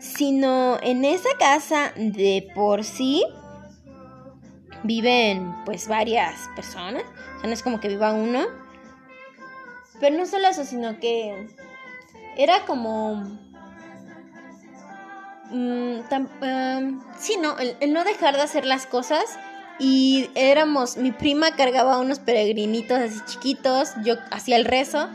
Sino 0.00 0.78
en 0.82 1.04
esa 1.04 1.28
casa 1.38 1.92
de 1.96 2.48
por 2.54 2.82
sí 2.82 3.24
viven 4.84 5.54
pues 5.64 5.88
varias 5.88 6.48
personas 6.54 7.02
no 7.46 7.52
es 7.52 7.62
como 7.62 7.80
que 7.80 7.88
viva 7.88 8.12
uno. 8.12 8.46
Pero 10.00 10.16
no 10.16 10.26
solo 10.26 10.48
eso, 10.48 10.64
sino 10.64 10.98
que 10.98 11.48
era 12.36 12.64
como... 12.66 13.16
Mm, 15.50 16.00
em, 16.42 17.00
sí, 17.18 17.36
no, 17.40 17.56
el, 17.58 17.92
no 17.92 18.04
dejar 18.04 18.36
de 18.36 18.42
hacer 18.42 18.64
las 18.66 18.86
cosas. 18.86 19.38
Y 19.78 20.30
éramos, 20.34 20.96
mi 20.96 21.12
prima 21.12 21.54
cargaba 21.54 21.98
unos 21.98 22.18
peregrinitos 22.18 22.98
así 22.98 23.20
chiquitos, 23.26 23.90
yo 24.04 24.14
hacía 24.30 24.56
el 24.56 24.64
rezo. 24.64 25.08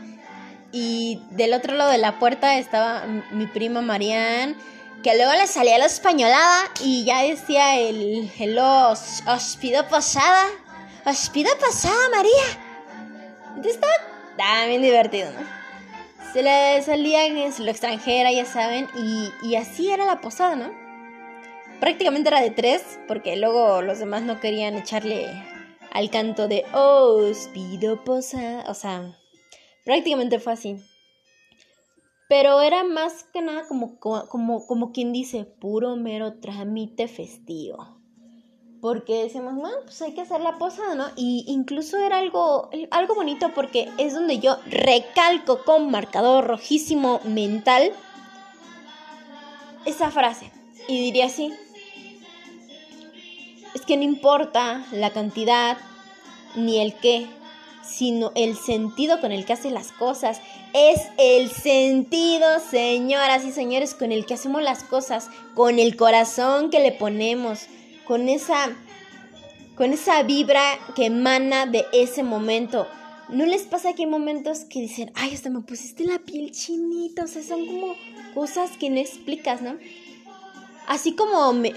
Y 0.72 1.20
del 1.30 1.52
otro 1.52 1.74
lado 1.74 1.90
de 1.90 1.98
la 1.98 2.18
puerta 2.18 2.58
estaba 2.58 3.04
mi 3.30 3.46
prima 3.46 3.80
Marianne, 3.80 4.56
que 5.02 5.14
luego 5.16 5.32
le 5.32 5.46
salía 5.46 5.78
la 5.78 5.86
españolada 5.86 6.64
y 6.80 7.04
ya 7.04 7.22
decía 7.22 7.78
el, 7.78 8.30
el 8.38 8.58
os, 8.58 9.22
pido 9.60 9.86
posada 9.86 10.46
os 11.04 11.28
pido 11.28 11.50
pasada, 11.58 12.08
María. 12.10 12.32
Entonces 13.48 13.74
estaba 13.74 14.66
bien 14.66 14.82
divertido, 14.82 15.30
¿no? 15.32 15.40
Se 16.32 16.42
le 16.42 16.82
salían 16.82 17.36
en 17.36 17.64
lo 17.64 17.70
extranjera, 17.70 18.32
ya 18.32 18.44
saben, 18.44 18.88
y, 18.96 19.30
y 19.42 19.56
así 19.56 19.90
era 19.90 20.04
la 20.04 20.20
posada, 20.20 20.56
¿no? 20.56 20.83
Prácticamente 21.84 22.30
era 22.30 22.40
de 22.40 22.50
tres, 22.50 22.98
porque 23.06 23.36
luego 23.36 23.82
los 23.82 23.98
demás 23.98 24.22
no 24.22 24.40
querían 24.40 24.74
echarle 24.74 25.26
al 25.92 26.08
canto 26.08 26.48
de 26.48 26.64
os 26.72 27.48
pido 27.48 28.02
posada. 28.04 28.64
O 28.68 28.72
sea, 28.72 29.18
prácticamente 29.84 30.38
fue 30.38 30.54
así. 30.54 30.76
Pero 32.26 32.62
era 32.62 32.84
más 32.84 33.24
que 33.34 33.42
nada 33.42 33.68
como, 33.68 33.98
como, 33.98 34.66
como 34.66 34.92
quien 34.92 35.12
dice, 35.12 35.44
puro 35.44 35.94
mero 35.96 36.40
trámite 36.40 37.06
festivo 37.06 38.00
porque 38.80 39.24
decíamos, 39.24 39.54
bueno, 39.54 39.76
pues 39.84 40.00
hay 40.00 40.14
que 40.14 40.22
hacer 40.22 40.40
la 40.40 40.56
posada, 40.56 40.94
¿no? 40.94 41.06
Y 41.16 41.44
incluso 41.48 41.98
era 41.98 42.18
algo, 42.18 42.70
algo 42.90 43.14
bonito 43.14 43.50
porque 43.54 43.90
es 43.98 44.14
donde 44.14 44.38
yo 44.38 44.56
recalco 44.66 45.64
con 45.64 45.90
marcador 45.90 46.46
rojísimo 46.46 47.20
mental 47.24 47.92
esa 49.84 50.10
frase. 50.10 50.50
Y 50.86 51.00
diría 51.00 51.26
así, 51.26 51.52
es 53.74 53.82
que 53.82 53.96
no 53.96 54.02
importa 54.02 54.86
la 54.92 55.10
cantidad 55.10 55.76
ni 56.54 56.80
el 56.80 56.94
qué, 56.94 57.26
sino 57.84 58.32
el 58.34 58.56
sentido 58.56 59.20
con 59.20 59.32
el 59.32 59.44
que 59.44 59.52
hace 59.52 59.70
las 59.70 59.92
cosas. 59.92 60.40
Es 60.72 61.00
el 61.18 61.50
sentido, 61.50 62.46
señoras 62.60 63.44
y 63.44 63.52
señores, 63.52 63.94
con 63.94 64.12
el 64.12 64.26
que 64.26 64.34
hacemos 64.34 64.62
las 64.62 64.84
cosas, 64.84 65.28
con 65.54 65.78
el 65.78 65.96
corazón 65.96 66.70
que 66.70 66.80
le 66.80 66.92
ponemos 66.92 67.66
con 68.04 68.28
esa, 68.28 68.76
con 69.76 69.92
esa 69.92 70.22
vibra 70.22 70.62
que 70.94 71.06
emana 71.06 71.66
de 71.66 71.84
ese 71.92 72.22
momento. 72.22 72.86
¿No 73.28 73.46
les 73.46 73.62
pasa 73.62 73.94
que 73.94 74.02
hay 74.02 74.08
momentos 74.08 74.60
que 74.60 74.80
dicen, 74.80 75.10
ay, 75.14 75.34
hasta 75.34 75.50
me 75.50 75.60
pusiste 75.60 76.04
la 76.04 76.18
piel 76.18 76.52
chinita? 76.52 77.24
O 77.24 77.26
sea, 77.26 77.42
son 77.42 77.66
como 77.66 77.94
cosas 78.34 78.72
que 78.78 78.90
no 78.90 79.00
explicas, 79.00 79.62
¿no? 79.62 79.76
Así 80.86 81.14
como 81.14 81.52
me, 81.52 81.72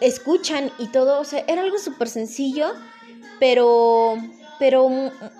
escuchan 0.00 0.70
y 0.78 0.88
todo, 0.88 1.20
o 1.20 1.24
sea, 1.24 1.44
era 1.48 1.62
algo 1.62 1.78
súper 1.78 2.08
sencillo, 2.08 2.72
pero, 3.40 4.16
pero, 4.58 4.86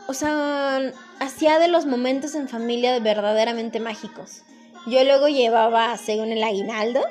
o 0.07 0.15
sea, 0.15 0.93
hacía 1.19 1.59
de 1.59 1.69
los 1.69 1.85
momentos 1.85 2.35
en 2.35 2.49
familia 2.49 2.99
verdaderamente 3.01 3.79
mágicos. 3.79 4.43
Yo 4.87 5.05
luego 5.05 5.29
llevaba, 5.29 5.97
según 5.99 6.33
el 6.33 6.43
aguinaldo, 6.43 7.03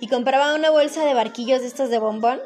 y 0.00 0.08
compraba 0.08 0.54
una 0.54 0.70
bolsa 0.70 1.04
de 1.04 1.12
barquillos 1.12 1.60
de 1.60 1.66
estos 1.66 1.90
de 1.90 1.98
bombón. 1.98 2.40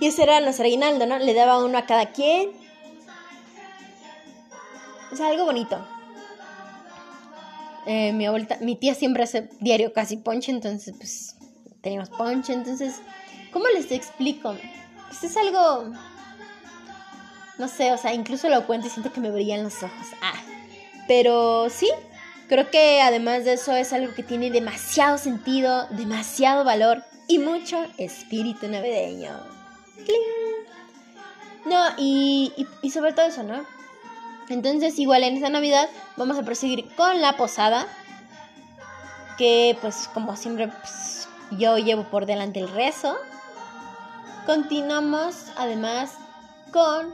Y 0.00 0.06
ese 0.06 0.24
era 0.24 0.40
nuestro 0.40 0.64
aguinaldo, 0.64 1.06
¿no? 1.06 1.18
Le 1.18 1.34
daba 1.34 1.62
uno 1.62 1.78
a 1.78 1.86
cada 1.86 2.06
quien. 2.06 2.50
O 5.12 5.16
sea, 5.16 5.28
algo 5.28 5.44
bonito. 5.44 5.78
Eh, 7.86 8.12
mi 8.12 8.26
abuelita, 8.26 8.58
mi 8.60 8.76
tía 8.76 8.94
siempre 8.94 9.24
hace 9.24 9.48
diario 9.60 9.92
casi 9.92 10.16
ponche, 10.16 10.52
entonces 10.52 10.94
pues 10.96 11.36
teníamos 11.80 12.10
ponche, 12.10 12.52
entonces, 12.52 13.00
¿cómo 13.52 13.66
les 13.74 13.90
explico? 13.90 14.54
Pues 15.08 15.24
es 15.24 15.36
algo, 15.36 15.92
no 17.58 17.68
sé, 17.68 17.92
o 17.92 17.98
sea, 17.98 18.14
incluso 18.14 18.48
lo 18.48 18.66
cuento 18.66 18.86
y 18.86 18.90
siento 18.90 19.12
que 19.12 19.20
me 19.20 19.30
brillan 19.30 19.64
los 19.64 19.82
ojos. 19.82 20.06
Ah, 20.22 20.40
pero 21.08 21.68
sí, 21.70 21.88
Creo 22.52 22.70
que 22.70 23.00
además 23.00 23.46
de 23.46 23.54
eso 23.54 23.74
es 23.74 23.94
algo 23.94 24.12
que 24.12 24.22
tiene 24.22 24.50
demasiado 24.50 25.16
sentido, 25.16 25.86
demasiado 25.88 26.64
valor 26.64 27.02
y 27.26 27.38
mucho 27.38 27.82
espíritu 27.96 28.68
navideño. 28.68 29.30
No, 31.64 31.82
y, 31.96 32.52
sobre 32.92 33.14
todo 33.14 33.24
eso, 33.24 33.42
¿no? 33.42 33.64
Entonces 34.48 34.98
igual 34.98 35.24
en 35.24 35.36
esta 35.36 35.48
Navidad 35.48 35.88
vamos 36.16 36.38
a 36.38 36.42
proseguir 36.42 36.86
con 36.94 37.20
la 37.20 37.36
posada. 37.36 37.86
Que 39.38 39.76
pues 39.80 40.08
como 40.12 40.36
siempre 40.36 40.68
pues, 40.68 41.28
yo 41.52 41.78
llevo 41.78 42.04
por 42.04 42.26
delante 42.26 42.60
el 42.60 42.68
rezo. 42.68 43.16
Continuamos 44.46 45.52
además 45.56 46.14
con, 46.72 47.12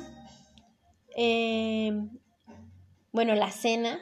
eh, 1.15 1.93
bueno, 3.13 3.35
la 3.35 3.51
cena 3.51 3.99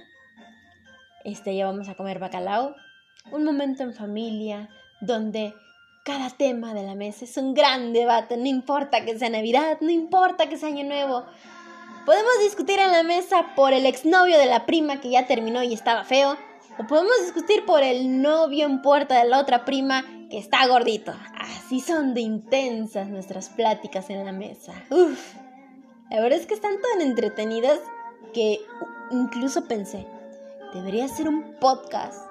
este, 1.27 1.57
ya 1.57 1.67
vamos 1.67 1.89
a 1.89 1.97
comer 1.97 2.21
bacalao. 2.21 2.77
Un 3.33 3.43
momento 3.43 3.83
en 3.83 3.93
familia 3.93 4.71
donde 5.01 5.53
cada 6.05 6.31
tema 6.31 6.73
de 6.73 6.85
la 6.85 6.95
mesa 6.95 7.25
es 7.25 7.37
un 7.37 7.53
gran 7.53 7.93
debate, 7.93 8.37
no 8.37 8.47
importa 8.47 9.05
que 9.05 9.19
sea 9.19 9.29
Navidad, 9.29 9.79
no 9.81 9.91
importa 9.91 10.49
que 10.49 10.57
sea 10.57 10.69
Año 10.69 10.85
Nuevo. 10.85 11.27
Podemos 12.07 12.39
discutir 12.41 12.79
en 12.79 12.93
la 12.93 13.03
mesa 13.03 13.53
por 13.57 13.73
el 13.73 13.85
exnovio 13.85 14.39
de 14.39 14.47
la 14.47 14.65
prima 14.65 15.01
que 15.01 15.11
ya 15.11 15.27
terminó 15.27 15.65
y 15.65 15.75
estaba 15.75 16.05
feo, 16.05 16.37
o 16.79 16.87
podemos 16.87 17.13
discutir 17.21 17.67
por 17.67 17.83
el 17.83 18.23
novio 18.23 18.65
en 18.65 18.81
puerta 18.81 19.19
de 19.19 19.29
la 19.29 19.41
otra 19.41 19.65
prima 19.65 20.05
que 20.31 20.39
está 20.39 20.65
gordito. 20.69 21.13
Así 21.37 21.81
son 21.81 22.15
de 22.15 22.21
intensas 22.21 23.09
nuestras 23.09 23.49
pláticas 23.49 24.09
en 24.09 24.25
la 24.25 24.31
mesa. 24.31 24.73
Uf, 24.89 25.35
la 26.09 26.21
verdad 26.21 26.39
es 26.39 26.47
que 26.47 26.55
están 26.55 26.77
tan 26.81 27.03
entretenidas 27.03 27.81
que 28.33 28.61
incluso 29.11 29.67
pensé, 29.67 30.07
debería 30.75 31.09
ser 31.09 31.29
un 31.29 31.57
podcast 31.59 32.25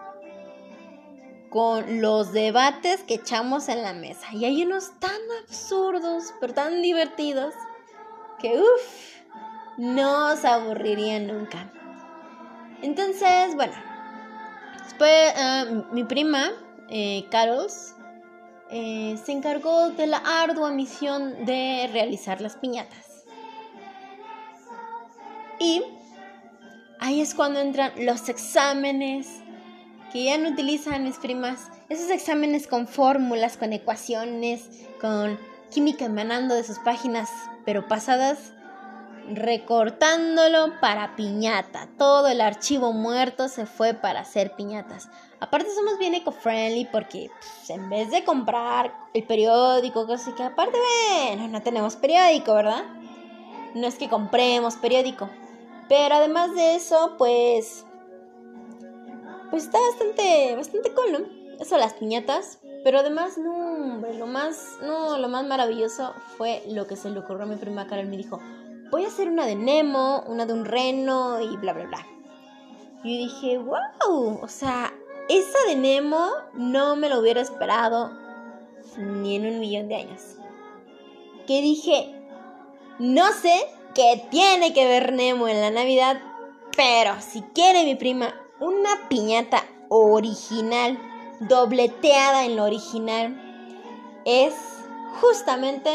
con 1.49 2.01
los 2.01 2.31
debates 2.31 3.03
que 3.03 3.15
echamos 3.15 3.67
en 3.67 3.81
la 3.81 3.91
mesa. 3.91 4.25
Y 4.31 4.45
hay 4.45 4.63
unos 4.63 4.97
tan 5.01 5.19
absurdos, 5.43 6.33
pero 6.39 6.53
tan 6.53 6.81
divertidos, 6.81 7.53
que 8.39 8.57
uff, 8.57 9.14
no 9.77 10.35
se 10.37 10.47
aburrirían 10.47 11.27
nunca. 11.27 11.71
Entonces, 12.81 13.55
bueno, 13.55 13.73
después 14.83 15.33
eh, 15.37 15.83
mi 15.91 16.03
prima, 16.03 16.51
eh, 16.89 17.25
Carols, 17.31 17.95
eh, 18.71 19.17
se 19.23 19.31
encargó 19.31 19.89
de 19.89 20.07
la 20.07 20.17
ardua 20.17 20.71
misión 20.71 21.45
de 21.45 21.89
realizar 21.91 22.41
las 22.41 22.55
piñatas. 22.57 23.25
Y 25.59 25.83
ahí 26.99 27.21
es 27.21 27.33
cuando 27.33 27.59
entran 27.59 27.91
los 27.97 28.27
exámenes 28.29 29.27
que 30.11 30.23
ya 30.25 30.37
no 30.37 30.49
utilizan 30.49 31.03
mis 31.03 31.17
primas. 31.17 31.69
Esos 31.89 32.09
exámenes 32.09 32.67
con 32.67 32.87
fórmulas, 32.87 33.57
con 33.57 33.73
ecuaciones, 33.73 34.69
con 34.99 35.39
química 35.71 36.05
emanando 36.05 36.55
de 36.55 36.63
sus 36.63 36.79
páginas, 36.79 37.29
pero 37.65 37.87
pasadas, 37.87 38.53
recortándolo 39.29 40.79
para 40.79 41.15
piñata. 41.15 41.87
Todo 41.97 42.27
el 42.27 42.41
archivo 42.41 42.93
muerto 42.93 43.47
se 43.47 43.65
fue 43.65 43.93
para 43.93 44.21
hacer 44.21 44.55
piñatas. 44.55 45.09
Aparte 45.39 45.73
somos 45.73 45.97
bien 45.99 46.15
eco-friendly 46.15 46.85
porque 46.91 47.29
pues, 47.39 47.69
en 47.69 47.89
vez 47.89 48.11
de 48.11 48.23
comprar 48.23 48.93
el 49.13 49.23
periódico, 49.23 50.07
cosas 50.07 50.33
que 50.33 50.43
aparte, 50.43 50.77
bueno, 51.09 51.47
no 51.47 51.61
tenemos 51.61 51.95
periódico, 51.95 52.53
¿verdad? 52.53 52.83
No 53.73 53.87
es 53.87 53.95
que 53.95 54.09
compremos 54.09 54.75
periódico. 54.75 55.29
Pero 55.87 56.15
además 56.15 56.55
de 56.55 56.75
eso, 56.75 57.15
pues 57.17 57.85
pues 59.55 59.65
está 59.65 59.79
bastante, 59.79 60.55
bastante 60.55 60.91
cool, 60.93 61.11
¿no? 61.11 61.19
Eso, 61.61 61.77
las 61.77 61.93
piñatas. 61.93 62.59
Pero 62.83 62.99
además, 62.99 63.37
no, 63.37 64.01
lo 64.17 64.27
más, 64.27 64.77
no, 64.81 65.17
lo 65.17 65.27
más 65.27 65.45
maravilloso 65.45 66.13
fue 66.37 66.61
lo 66.67 66.85
que 66.87 66.95
se 66.95 67.09
le 67.09 67.19
ocurrió 67.19 67.43
a 67.43 67.47
mi 67.47 67.55
prima 67.55 67.87
Carol. 67.87 68.05
Me 68.07 68.17
dijo, 68.17 68.39
voy 68.95 69.03
a 69.03 69.09
hacer 69.09 69.27
una 69.27 69.45
de 69.45 69.55
Nemo, 69.55 70.23
una 70.25 70.45
de 70.45 70.53
un 70.53 70.63
reno 70.63 71.41
y 71.41 71.57
bla, 71.57 71.73
bla, 71.73 71.85
bla. 71.85 72.07
Y 73.03 73.17
dije, 73.17 73.57
wow, 73.57 74.39
o 74.41 74.47
sea, 74.47 74.93
esa 75.27 75.57
de 75.67 75.75
Nemo 75.75 76.29
no 76.53 76.95
me 76.95 77.09
lo 77.09 77.19
hubiera 77.19 77.41
esperado 77.41 78.09
ni 78.95 79.35
en 79.35 79.47
un 79.47 79.59
millón 79.59 79.89
de 79.89 79.95
años. 79.95 80.37
Que 81.45 81.61
dije, 81.61 82.15
no 82.97 83.33
sé 83.33 83.67
qué 83.93 84.25
tiene 84.31 84.73
que 84.73 84.87
ver 84.87 85.11
Nemo 85.11 85.49
en 85.49 85.59
la 85.59 85.71
Navidad, 85.71 86.21
pero 86.77 87.19
si 87.19 87.41
quiere 87.41 87.83
mi 87.83 87.95
prima 87.95 88.33
una 88.61 89.09
piñata 89.09 89.65
original, 89.89 90.97
dobleteada 91.41 92.45
en 92.45 92.55
lo 92.55 92.63
original, 92.63 93.35
es 94.23 94.53
justamente, 95.19 95.89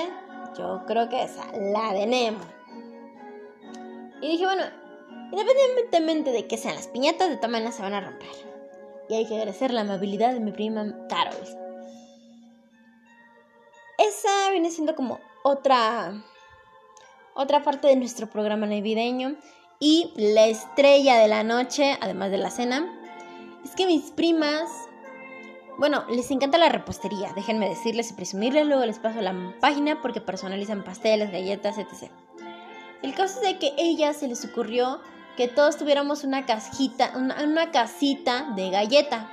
yo 0.59 0.83
creo 0.87 1.09
que 1.09 1.23
esa, 1.23 1.47
la 1.55 1.95
de 1.95 2.07
Nemo. 2.07 2.60
Y 4.21 4.29
dije, 4.29 4.45
bueno, 4.45 4.65
independientemente 5.33 6.31
de 6.33 6.47
que 6.47 6.57
sean 6.57 6.75
las 6.75 6.89
piñatas, 6.89 7.31
de 7.31 7.37
tamaño 7.37 7.73
se 7.73 7.83
van 7.83 7.95
a 7.95 8.01
romper. 8.01 8.29
Y 9.09 9.15
hay 9.15 9.27
que 9.27 9.35
agradecer 9.35 9.73
la 9.73 9.81
amabilidad 9.81 10.33
de 10.33 10.41
mi 10.41 10.53
prima 10.53 10.95
Carol. 11.09 11.35
Esa 13.99 14.51
viene 14.51 14.71
siendo 14.71 14.95
como 14.95 15.21
otra 15.43 16.23
otra 17.35 17.63
parte 17.63 17.89
de 17.89 17.97
nuestro 17.97 18.29
programa 18.29 18.67
navideño 18.67 19.37
y 19.79 20.13
la 20.17 20.47
estrella 20.47 21.17
de 21.17 21.29
la 21.29 21.43
noche, 21.43 21.97
además 22.01 22.31
de 22.31 22.39
la 22.39 22.51
cena, 22.51 22.87
es 23.65 23.75
que 23.75 23.87
mis 23.87 24.11
primas, 24.11 24.71
bueno, 25.79 26.05
les 26.11 26.31
encanta 26.31 26.59
la 26.59 26.69
repostería, 26.69 27.33
déjenme 27.35 27.69
decirles 27.69 28.11
y 28.11 28.15
presumirles, 28.15 28.67
luego 28.67 28.85
les 28.85 28.99
paso 28.99 29.21
la 29.23 29.35
página 29.61 30.03
porque 30.03 30.21
personalizan 30.21 30.85
pasteles, 30.85 31.31
galletas, 31.31 31.79
etc. 31.79 32.11
El 33.03 33.15
caso 33.15 33.41
es 33.41 33.47
de 33.47 33.59
que 33.59 33.69
a 33.69 33.75
ellas 33.79 34.19
se 34.19 34.29
les 34.29 34.45
ocurrió 34.45 35.01
que 35.37 35.49
todos 35.49 35.77
tuviéramos 35.77 36.25
una 36.25 36.47
casita, 36.47 37.13
una, 37.17 37.43
una 37.45 37.71
casita 37.71 38.53
de 38.57 38.71
galleta. 38.71 39.31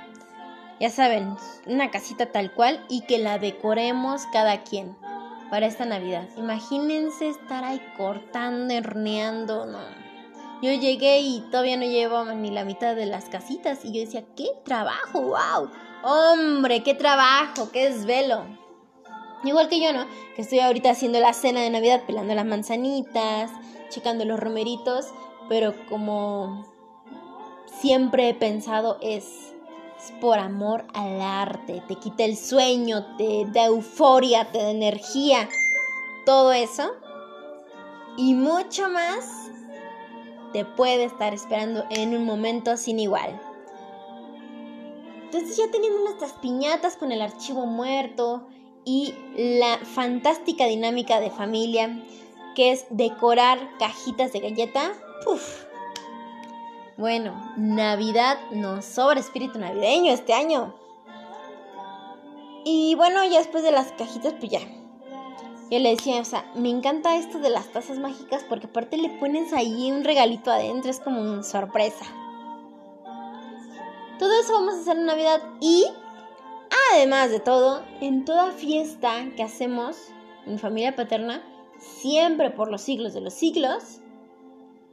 Ya 0.80 0.90
saben, 0.90 1.36
una 1.66 1.90
casita 1.90 2.26
tal 2.26 2.52
cual 2.52 2.84
y 2.88 3.02
que 3.02 3.18
la 3.18 3.38
decoremos 3.38 4.22
cada 4.32 4.62
quien 4.62 4.96
para 5.50 5.66
esta 5.66 5.84
Navidad. 5.84 6.28
Imagínense 6.36 7.28
estar 7.28 7.64
ahí 7.64 7.80
cortando, 7.96 8.74
horneando, 8.76 9.66
no 9.66 10.08
yo 10.60 10.72
llegué 10.72 11.20
y 11.20 11.40
todavía 11.52 11.76
no 11.76 11.84
llevaba 11.84 12.34
ni 12.34 12.50
la 12.50 12.64
mitad 12.64 12.96
de 12.96 13.06
las 13.06 13.26
casitas 13.26 13.84
y 13.84 13.92
yo 13.92 14.00
decía, 14.00 14.24
¡qué 14.34 14.48
trabajo! 14.64 15.20
¡Wow! 15.22 15.70
¡Hombre, 16.02 16.82
qué 16.82 16.94
trabajo! 16.94 17.70
¡Qué 17.70 17.90
desvelo! 17.90 18.57
Igual 19.44 19.68
que 19.68 19.80
yo, 19.80 19.92
¿no? 19.92 20.06
Que 20.34 20.42
estoy 20.42 20.60
ahorita 20.60 20.90
haciendo 20.90 21.20
la 21.20 21.32
cena 21.32 21.60
de 21.60 21.70
Navidad, 21.70 22.02
pelando 22.06 22.34
las 22.34 22.46
manzanitas, 22.46 23.50
checando 23.88 24.24
los 24.24 24.40
romeritos, 24.40 25.06
pero 25.48 25.74
como 25.88 26.66
siempre 27.80 28.28
he 28.28 28.34
pensado 28.34 28.98
es, 29.00 29.24
es 29.96 30.12
por 30.20 30.38
amor 30.38 30.84
al 30.94 31.20
arte, 31.20 31.82
te 31.86 31.94
quita 31.94 32.24
el 32.24 32.36
sueño, 32.36 33.16
te 33.16 33.46
da 33.52 33.66
euforia, 33.66 34.50
te 34.50 34.58
da 34.58 34.70
energía, 34.70 35.48
todo 36.26 36.52
eso 36.52 36.92
y 38.16 38.34
mucho 38.34 38.88
más 38.90 39.48
te 40.52 40.64
puede 40.64 41.04
estar 41.04 41.32
esperando 41.32 41.84
en 41.90 42.16
un 42.16 42.24
momento 42.24 42.76
sin 42.76 42.98
igual. 42.98 43.40
Entonces 45.24 45.56
ya 45.56 45.70
teniendo 45.70 46.00
nuestras 46.00 46.32
piñatas 46.32 46.96
con 46.96 47.12
el 47.12 47.22
archivo 47.22 47.66
muerto 47.66 48.48
y 48.88 49.14
la 49.36 49.76
fantástica 49.84 50.64
dinámica 50.64 51.20
de 51.20 51.30
familia 51.30 52.02
que 52.54 52.72
es 52.72 52.86
decorar 52.88 53.58
cajitas 53.78 54.32
de 54.32 54.40
galleta, 54.40 54.92
Bueno, 56.96 57.52
Navidad 57.58 58.38
nos 58.50 58.86
sobra 58.86 59.20
espíritu 59.20 59.58
navideño 59.58 60.12
este 60.12 60.32
año. 60.32 60.74
Y 62.64 62.94
bueno, 62.94 63.22
ya 63.24 63.38
después 63.38 63.62
de 63.62 63.72
las 63.72 63.92
cajitas, 63.92 64.34
pues 64.40 64.52
ya, 64.52 64.60
yo 65.70 65.78
le 65.78 65.90
decía, 65.90 66.20
o 66.20 66.24
sea, 66.24 66.50
me 66.54 66.70
encanta 66.70 67.16
esto 67.16 67.38
de 67.38 67.50
las 67.50 67.70
tazas 67.70 67.98
mágicas 67.98 68.42
porque 68.48 68.68
aparte 68.68 68.96
le 68.96 69.10
pones 69.10 69.52
ahí 69.52 69.92
un 69.92 70.02
regalito 70.02 70.50
adentro, 70.50 70.90
es 70.90 70.98
como 70.98 71.20
una 71.20 71.42
sorpresa. 71.42 72.06
Todo 74.18 74.32
eso 74.40 74.54
vamos 74.54 74.74
a 74.74 74.80
hacer 74.80 74.96
en 74.96 75.04
Navidad 75.04 75.42
y, 75.60 75.86
además 76.92 77.30
de 77.30 77.40
todo, 77.40 77.82
en 78.00 78.24
toda 78.24 78.52
fiesta 78.52 79.12
que 79.36 79.42
hacemos 79.42 79.96
en 80.46 80.52
mi 80.52 80.58
familia 80.58 80.96
paterna, 80.96 81.42
siempre 81.78 82.50
por 82.50 82.70
los 82.70 82.82
siglos 82.82 83.14
de 83.14 83.20
los 83.20 83.34
siglos, 83.34 84.00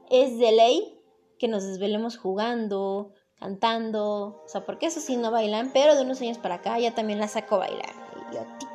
es 0.10 0.38
de 0.38 0.52
ley 0.52 1.00
que 1.40 1.48
nos 1.48 1.64
desvelemos 1.64 2.18
jugando, 2.18 3.14
cantando, 3.40 4.42
o 4.46 4.48
sea, 4.48 4.66
porque 4.66 4.88
eso 4.88 5.00
sí 5.00 5.18
no 5.18 5.32
bailan, 5.32 5.72
pero 5.74 5.96
de 5.96 6.04
unos 6.04 6.22
años 6.22 6.38
para 6.38 6.56
acá 6.56 6.80
ya 6.80 6.96
también 6.96 7.20
la 7.20 7.28
saco 7.28 7.58
bailar 7.58 8.06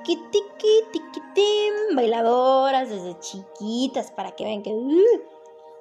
tiki 0.05 0.17
tiki 0.31 0.75
tiki 0.93 1.21
tim, 1.35 1.97
bailadoras 1.97 2.89
desde 2.89 3.19
chiquitas 3.21 4.11
para 4.11 4.33
que 4.33 4.45
vean 4.45 4.63
que 4.63 4.73
uh, 4.73 5.23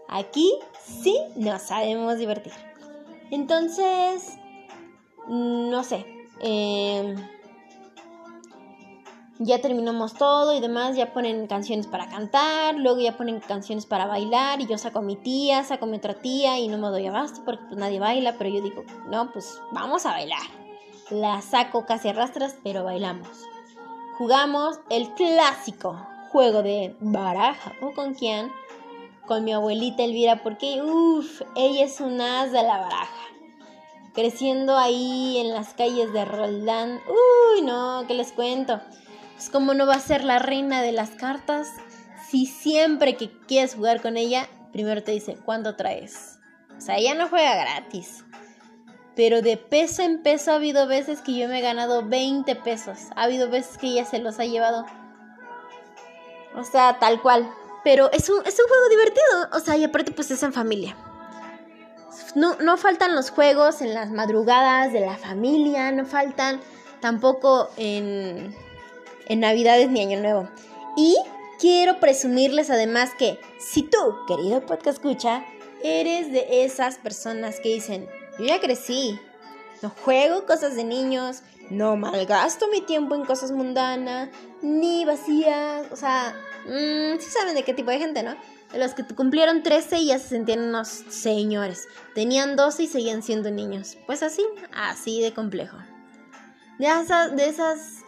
aquí 0.08 0.52
sí 0.74 1.18
nos 1.36 1.62
sabemos 1.62 2.18
divertir. 2.18 2.54
Entonces, 3.32 4.38
no 5.28 5.84
sé, 5.84 6.06
em, 6.42 7.16
ya 9.40 9.62
terminamos 9.62 10.14
todo 10.14 10.56
y 10.56 10.60
demás, 10.60 10.96
ya 10.96 11.14
ponen 11.14 11.48
canciones 11.48 11.88
para 11.88 12.10
cantar, 12.10 12.76
luego 12.76 13.00
ya 13.00 13.16
ponen 13.16 13.40
canciones 13.40 13.86
para 13.86 14.06
bailar 14.06 14.60
y 14.62 14.68
yo 14.68 14.78
saco 14.78 15.00
a 15.00 15.02
mi 15.02 15.16
tía, 15.16 15.64
saco 15.64 15.86
a 15.86 15.88
mi 15.88 15.98
otra 15.98 16.16
tía 16.16 16.60
y 16.60 16.68
no 16.68 16.78
me 16.78 16.88
doy 16.90 17.08
abasto 17.08 17.42
porque 17.46 17.64
pues 17.66 17.78
nadie 17.78 18.00
baila, 18.00 18.36
pero 18.38 18.50
yo 18.50 18.62
digo, 18.62 18.84
no, 19.10 19.32
pues 19.32 19.62
vamos 19.72 20.06
a 20.06 20.12
bailar. 20.12 20.42
La 21.10 21.42
saco 21.42 21.86
casi 21.86 22.10
arrastras, 22.10 22.56
pero 22.64 22.84
bailamos 22.84 23.50
jugamos 24.20 24.82
el 24.90 25.14
clásico 25.14 25.98
juego 26.34 26.62
de 26.62 26.94
baraja 27.00 27.72
o 27.82 27.94
con 27.94 28.14
quién, 28.14 28.52
con 29.26 29.46
mi 29.46 29.54
abuelita 29.54 30.04
Elvira, 30.04 30.44
porque 30.44 30.82
uff, 30.84 31.42
ella 31.56 31.86
es 31.86 32.02
un 32.02 32.20
as 32.20 32.52
de 32.52 32.62
la 32.62 32.80
baraja. 32.80 33.29
Creciendo 34.20 34.78
ahí 34.78 35.38
en 35.38 35.54
las 35.54 35.74
calles 35.74 36.12
de 36.12 36.26
Roldán. 36.26 37.00
Uy, 37.08 37.62
no, 37.62 38.04
¿qué 38.06 38.14
les 38.14 38.34
cuento? 38.34 38.82
Pues 39.36 39.50
cómo 39.50 39.74
no 39.74 39.88
va 39.88 39.94
a 39.96 40.02
ser 40.02 40.26
la 40.26 40.40
reina 40.40 40.82
de 40.82 40.92
las 40.92 41.12
cartas 41.12 41.70
si 42.30 42.46
siempre 42.46 43.16
que 43.16 43.32
quieres 43.48 43.76
jugar 43.76 44.02
con 44.02 44.18
ella, 44.18 44.50
primero 44.74 45.02
te 45.04 45.14
dice, 45.14 45.38
¿cuánto 45.46 45.78
traes? 45.78 46.38
O 46.78 46.82
sea, 46.82 46.98
ella 46.98 47.16
no 47.16 47.30
juega 47.30 47.56
gratis. 47.56 48.26
Pero 49.16 49.42
de 49.42 49.56
peso 49.56 50.02
en 50.02 50.22
peso 50.22 50.52
ha 50.52 50.56
habido 50.56 50.86
veces 50.86 51.22
que 51.22 51.38
yo 51.38 51.48
me 51.48 51.60
he 51.60 51.62
ganado 51.62 52.06
20 52.06 52.54
pesos. 52.58 53.00
Ha 53.16 53.24
habido 53.24 53.50
veces 53.50 53.78
que 53.78 53.88
ella 53.88 54.04
se 54.04 54.20
los 54.20 54.38
ha 54.40 54.46
llevado. 54.46 54.86
O 56.56 56.64
sea, 56.66 57.00
tal 57.00 57.22
cual. 57.22 57.50
Pero 57.86 58.12
es 58.12 58.30
un, 58.30 58.46
es 58.46 58.60
un 58.60 58.68
juego 58.68 58.90
divertido. 58.90 59.50
O 59.54 59.60
sea, 59.62 59.78
y 59.78 59.86
aparte 59.86 60.12
pues 60.12 60.30
es 60.30 60.44
en 60.44 60.52
familia. 60.52 60.98
No, 62.36 62.56
no 62.56 62.78
faltan 62.78 63.16
los 63.16 63.32
juegos 63.32 63.82
en 63.82 63.94
las 63.94 64.12
madrugadas 64.12 64.94
de 64.94 65.02
la 65.02 65.18
familia. 65.18 65.92
No 65.92 66.06
faltan 66.06 66.60
tampoco 67.00 67.70
en, 67.78 68.56
en 69.28 69.40
Navidades 69.40 69.90
ni 69.90 70.02
Año 70.02 70.20
Nuevo. 70.20 70.50
Y 70.96 71.16
quiero 71.60 72.00
presumirles 72.00 72.70
además 72.70 73.12
que 73.18 73.40
si 73.60 73.84
tú, 73.84 73.98
querido 74.28 74.66
podcast 74.66 74.98
escucha, 74.98 75.46
eres 75.84 76.32
de 76.32 76.64
esas 76.64 76.98
personas 76.98 77.60
que 77.60 77.70
dicen, 77.70 78.08
yo 78.38 78.46
ya 78.46 78.60
crecí, 78.60 79.20
no 79.82 79.90
juego 79.90 80.46
cosas 80.46 80.76
de 80.76 80.84
niños, 80.84 81.42
no 81.70 81.96
malgasto 81.96 82.68
mi 82.70 82.82
tiempo 82.82 83.16
en 83.16 83.26
cosas 83.26 83.52
mundanas, 83.52 84.30
ni 84.62 85.06
vacías, 85.06 85.86
o 85.92 85.96
sea, 85.96 86.36
mmm, 86.66 87.20
sí 87.20 87.30
saben 87.30 87.56
de 87.56 87.64
qué 87.64 87.74
tipo 87.74 87.92
de 87.92 88.00
gente, 88.00 88.24
¿no? 88.24 88.36
De 88.72 88.80
los 88.80 88.94
que 88.94 89.04
cumplieron 89.04 89.64
13 89.64 90.00
y 90.00 90.08
ya 90.08 90.20
se 90.20 90.30
sentían 90.30 90.60
unos 90.60 90.88
señores. 90.88 91.88
Tenían 92.14 92.56
12 92.56 92.84
y 92.84 92.88
seguían 92.88 93.24
siendo 93.24 93.50
niños. 93.50 93.98
Pues 94.06 94.22
así, 94.22 94.46
así 94.74 95.22
de 95.22 95.34
complejo. 95.34 95.78
De 96.78 96.86
esas, 96.86 97.36
de 97.36 97.50
esas 97.50 98.04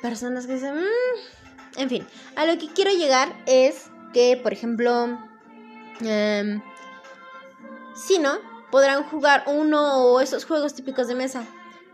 personas 0.00 0.46
que 0.46 0.54
dicen, 0.54 0.76
mmm, 0.76 1.80
en 1.80 1.88
fin, 1.88 2.06
a 2.36 2.46
lo 2.46 2.56
que 2.58 2.68
quiero 2.68 2.92
llegar 2.92 3.34
es 3.46 3.90
que, 4.12 4.38
por 4.40 4.52
ejemplo, 4.52 5.18
eh, 6.02 6.60
si 7.94 8.18
no, 8.18 8.38
podrán 8.70 9.02
jugar 9.04 9.44
uno 9.46 10.04
o 10.04 10.20
esos 10.20 10.44
juegos 10.44 10.74
típicos 10.74 11.08
de 11.08 11.14
mesa. 11.14 11.44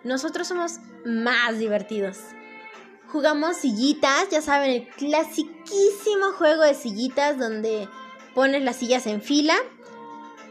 Nosotros 0.03 0.49
somos 0.49 0.81
más 1.05 1.59
divertidos. 1.59 2.19
Jugamos 3.15 3.59
sillitas, 3.59 4.29
ya 4.33 4.43
saben, 4.43 4.71
el 4.71 4.89
clasiquísimo 4.89 6.33
juego 6.37 6.63
de 6.63 6.75
sillitas 6.75 7.39
donde 7.39 7.89
pones 8.35 8.61
las 8.65 8.75
sillas 8.75 9.07
en 9.07 9.23
fila, 9.23 9.55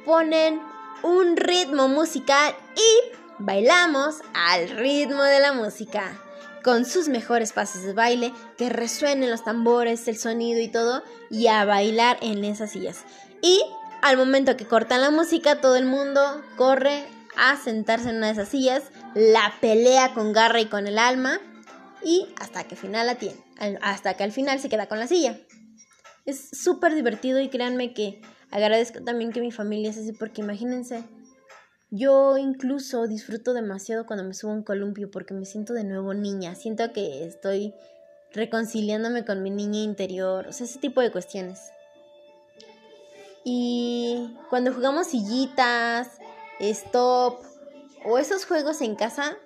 ponen 0.05 0.61
un 1.01 1.35
ritmo 1.35 1.89
musical 1.89 2.55
y 2.77 3.17
bailamos 3.37 4.21
al 4.33 4.69
ritmo 4.69 5.23
de 5.23 5.41
la 5.41 5.51
música. 5.51 6.17
Con 6.63 6.85
sus 6.85 7.09
mejores 7.09 7.51
pasos 7.51 7.83
de 7.83 7.91
baile, 7.91 8.31
que 8.57 8.69
resuenen 8.69 9.29
los 9.29 9.43
tambores, 9.43 10.07
el 10.07 10.17
sonido 10.17 10.61
y 10.61 10.69
todo, 10.69 11.03
y 11.29 11.47
a 11.47 11.65
bailar 11.65 12.17
en 12.21 12.45
esas 12.45 12.71
sillas. 12.71 13.03
Y 13.41 13.61
al 14.01 14.15
momento 14.15 14.55
que 14.55 14.65
cortan 14.65 15.01
la 15.01 15.11
música, 15.11 15.59
todo 15.59 15.75
el 15.75 15.85
mundo 15.85 16.41
corre 16.55 17.03
a 17.35 17.57
sentarse 17.57 18.11
en 18.11 18.15
una 18.15 18.27
de 18.27 18.31
esas 18.31 18.47
sillas, 18.47 18.83
la 19.15 19.53
pelea 19.59 20.13
con 20.13 20.31
garra 20.31 20.61
y 20.61 20.67
con 20.67 20.87
el 20.87 20.97
alma 20.97 21.41
y 22.03 22.27
hasta 22.39 22.65
que 22.65 22.75
final 22.75 23.07
la 23.07 23.15
tiene, 23.15 23.37
hasta 23.81 24.15
que 24.15 24.23
al 24.23 24.31
final 24.31 24.59
se 24.59 24.69
queda 24.69 24.87
con 24.87 24.99
la 24.99 25.07
silla. 25.07 25.39
Es 26.25 26.49
súper 26.51 26.95
divertido 26.95 27.39
y 27.39 27.49
créanme 27.49 27.93
que 27.93 28.21
agradezco 28.51 29.03
también 29.03 29.31
que 29.31 29.41
mi 29.41 29.51
familia 29.51 29.89
es 29.89 29.97
así 29.97 30.13
porque 30.13 30.41
imagínense, 30.41 31.03
yo 31.89 32.37
incluso 32.37 33.07
disfruto 33.07 33.53
demasiado 33.53 34.05
cuando 34.05 34.23
me 34.23 34.33
subo 34.33 34.51
a 34.51 34.55
un 34.55 34.63
columpio 34.63 35.11
porque 35.11 35.33
me 35.33 35.45
siento 35.45 35.73
de 35.73 35.83
nuevo 35.83 36.13
niña, 36.13 36.55
siento 36.55 36.91
que 36.93 37.25
estoy 37.25 37.73
reconciliándome 38.33 39.25
con 39.25 39.43
mi 39.43 39.51
niña 39.51 39.81
interior, 39.81 40.47
o 40.47 40.53
sea, 40.53 40.65
ese 40.65 40.79
tipo 40.79 41.01
de 41.01 41.11
cuestiones. 41.11 41.71
Y 43.43 44.35
cuando 44.49 44.73
jugamos 44.73 45.07
sillitas, 45.07 46.07
stop 46.59 47.39
o 48.05 48.17
esos 48.17 48.45
juegos 48.45 48.81
en 48.81 48.95
casa, 48.95 49.37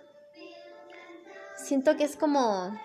siento 1.58 1.98
que 1.98 2.04
es 2.04 2.16
como... 2.16 2.80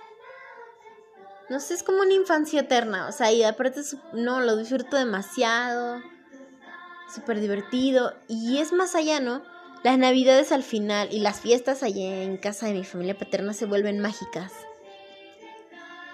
No 1.48 1.60
sé, 1.60 1.74
es 1.74 1.82
como 1.82 2.00
una 2.00 2.14
infancia 2.14 2.60
eterna. 2.60 3.08
O 3.08 3.12
sea, 3.12 3.30
y 3.30 3.42
aparte, 3.42 3.82
no, 4.12 4.40
lo 4.40 4.56
disfruto 4.56 4.96
demasiado. 4.96 6.00
Súper 7.14 7.40
divertido. 7.40 8.14
Y 8.28 8.58
es 8.58 8.72
más 8.72 8.94
allá, 8.94 9.20
¿no? 9.20 9.42
Las 9.82 9.98
navidades 9.98 10.52
al 10.52 10.62
final 10.62 11.08
y 11.10 11.20
las 11.20 11.40
fiestas 11.40 11.82
allá 11.82 12.22
en 12.22 12.36
casa 12.36 12.66
de 12.66 12.74
mi 12.74 12.84
familia 12.84 13.18
paterna 13.18 13.52
se 13.52 13.66
vuelven 13.66 14.00
mágicas. 14.00 14.52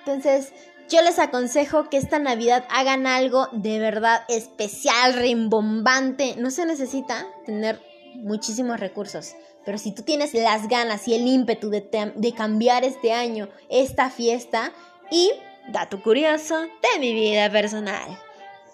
Entonces, 0.01 0.53
yo 0.89 1.03
les 1.03 1.19
aconsejo 1.19 1.91
que 1.91 1.99
esta 1.99 2.19
Navidad 2.19 2.65
hagan 2.71 3.07
algo 3.07 3.49
de 3.53 3.79
verdad 3.79 4.23
especial, 4.29 5.13
rimbombante. 5.13 6.35
No 6.39 6.51
se 6.51 6.65
necesita 6.65 7.27
tener 7.45 7.79
muchísimos 8.15 8.81
recursos, 8.81 9.35
pero 9.69 9.77
si 9.77 9.93
tú 9.93 10.03
tienes 10.03 10.33
las 10.33 10.67
ganas 10.67 11.07
y 11.09 11.15
el 11.15 11.27
ímpetu 11.27 11.69
de, 11.69 12.13
de 12.15 12.33
cambiar 12.33 12.85
este 12.85 13.13
año, 13.13 13.51
esta 13.69 14.09
fiesta 14.09 14.73
y, 15.11 15.31
dato 15.71 16.03
curioso, 16.03 16.59
de 16.59 16.99
mi 17.01 17.13
vida 17.13 17.51
personal. 17.51 18.19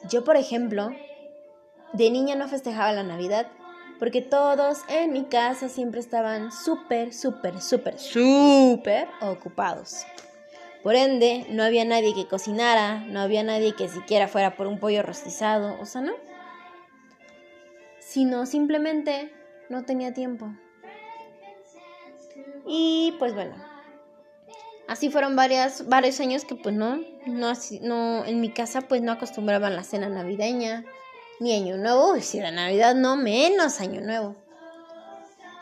Yo, 0.08 0.22
por 0.22 0.36
ejemplo, 0.36 0.90
de 1.94 2.10
niña 2.12 2.36
no 2.36 2.46
festejaba 2.46 2.92
la 2.92 3.02
Navidad 3.02 3.48
porque 3.98 4.22
todos 4.22 4.82
en 4.88 5.12
mi 5.12 5.24
casa 5.24 5.68
siempre 5.68 5.98
estaban 5.98 6.52
súper, 6.52 7.12
súper, 7.12 7.60
súper, 7.60 7.98
súper 7.98 9.08
ocupados. 9.20 10.04
Por 10.84 10.94
ende, 10.94 11.44
no 11.50 11.64
había 11.64 11.84
nadie 11.84 12.14
que 12.14 12.28
cocinara, 12.28 13.00
no 13.00 13.18
había 13.18 13.42
nadie 13.42 13.74
que 13.74 13.88
siquiera 13.88 14.28
fuera 14.28 14.54
por 14.54 14.68
un 14.68 14.78
pollo 14.78 15.02
rostizado, 15.02 15.76
o 15.80 15.86
sea, 15.86 16.02
no. 16.02 16.12
Sino 17.98 18.46
simplemente 18.46 19.34
no 19.68 19.84
tenía 19.84 20.14
tiempo. 20.14 20.52
Y 22.66 23.14
pues 23.18 23.34
bueno, 23.34 23.54
así 24.88 25.10
fueron 25.10 25.36
varios 25.36 26.20
años 26.20 26.44
que 26.44 26.54
pues 26.54 26.74
no, 26.74 27.00
no, 27.26 27.52
no, 27.82 28.24
en 28.24 28.40
mi 28.40 28.50
casa 28.50 28.82
pues 28.82 29.02
no 29.02 29.12
acostumbraban 29.12 29.76
la 29.76 29.84
cena 29.84 30.08
navideña, 30.08 30.84
ni 31.40 31.54
año 31.54 31.76
nuevo, 31.76 32.16
y 32.16 32.22
si 32.22 32.38
era 32.38 32.50
Navidad 32.50 32.94
no, 32.94 33.16
menos 33.16 33.80
año 33.80 34.00
nuevo. 34.00 34.36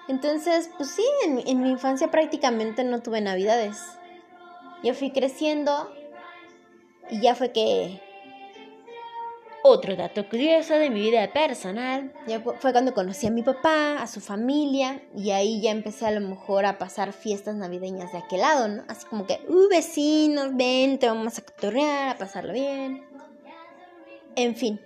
Entonces, 0.08 0.68
pues 0.76 0.90
sí, 0.90 1.04
en, 1.24 1.42
en 1.46 1.62
mi 1.62 1.70
infancia 1.70 2.10
prácticamente 2.10 2.84
no 2.84 3.00
tuve 3.00 3.20
navidades. 3.20 3.80
Yo 4.82 4.94
fui 4.94 5.12
creciendo 5.12 5.92
y 7.10 7.20
ya 7.20 7.34
fue 7.34 7.52
que... 7.52 8.00
Otro 9.64 9.94
dato 9.94 10.29
curioso 10.29 10.75
de 10.75 10.90
mi 10.90 11.01
vida 11.01 11.33
personal, 11.33 12.12
ya 12.27 12.40
fue 12.40 12.72
cuando 12.72 12.94
conocí 12.94 13.29
a 13.29 13.31
mi 13.31 13.44
papá, 13.44 14.03
a 14.03 14.09
su 14.09 14.20
familia, 14.20 15.01
y 15.14 15.31
ahí 15.31 15.61
ya 15.61 15.70
empecé 15.70 16.05
a 16.05 16.11
lo 16.11 16.20
mejor 16.20 16.66
a 16.66 16.79
pasar 16.79 17.12
fiestas 17.12 17.55
navideñas 17.55 18.11
de 18.11 18.18
aquel 18.18 18.40
lado, 18.40 18.66
¿no? 18.66 18.83
Así 18.88 19.07
como 19.07 19.25
que, 19.25 19.40
uh, 19.48 19.68
vecinos, 19.68 20.57
vente, 20.57 21.07
vamos 21.07 21.38
a 21.38 21.42
cotorrear, 21.42 22.09
a 22.09 22.18
pasarlo 22.18 22.53
bien. 22.53 23.07
En 24.35 24.57
fin. 24.57 24.81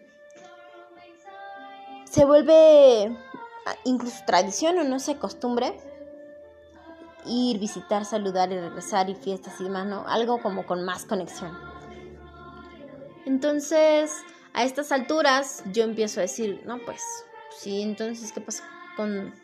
Se 2.04 2.26
vuelve 2.26 3.16
ah, 3.64 3.76
incluso 3.84 4.24
tradición 4.26 4.78
o 4.78 4.84
no 4.84 4.98
sé, 4.98 5.16
costumbre 5.16 5.72
ir, 7.24 7.58
visitar, 7.58 8.04
saludar 8.04 8.52
y 8.52 8.58
regresar 8.58 9.08
y 9.08 9.14
fiestas 9.14 9.58
y 9.60 9.64
demás, 9.64 9.86
¿no? 9.86 10.06
Algo 10.06 10.40
como 10.42 10.66
con 10.66 10.84
más 10.84 11.06
conexión. 11.06 11.56
Entonces, 13.24 14.12
a 14.56 14.64
estas 14.64 14.90
alturas 14.90 15.62
yo 15.70 15.84
empiezo 15.84 16.18
a 16.18 16.22
decir, 16.22 16.62
no, 16.64 16.78
pues, 16.78 17.02
sí, 17.58 17.82
entonces, 17.82 18.32
¿qué 18.32 18.40
pasa 18.40 18.64
con 18.96 19.34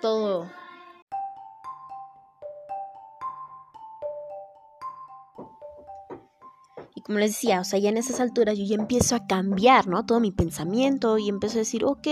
todo? 0.00 0.48
Y 6.94 7.00
como 7.00 7.18
les 7.18 7.32
decía, 7.32 7.60
o 7.60 7.64
sea, 7.64 7.80
ya 7.80 7.88
en 7.88 7.96
esas 7.96 8.20
alturas 8.20 8.56
yo 8.56 8.64
ya 8.64 8.76
empiezo 8.76 9.16
a 9.16 9.26
cambiar, 9.26 9.88
¿no? 9.88 10.06
Todo 10.06 10.20
mi 10.20 10.30
pensamiento 10.30 11.18
y 11.18 11.28
empiezo 11.28 11.56
a 11.56 11.58
decir, 11.58 11.84
ok, 11.84 12.06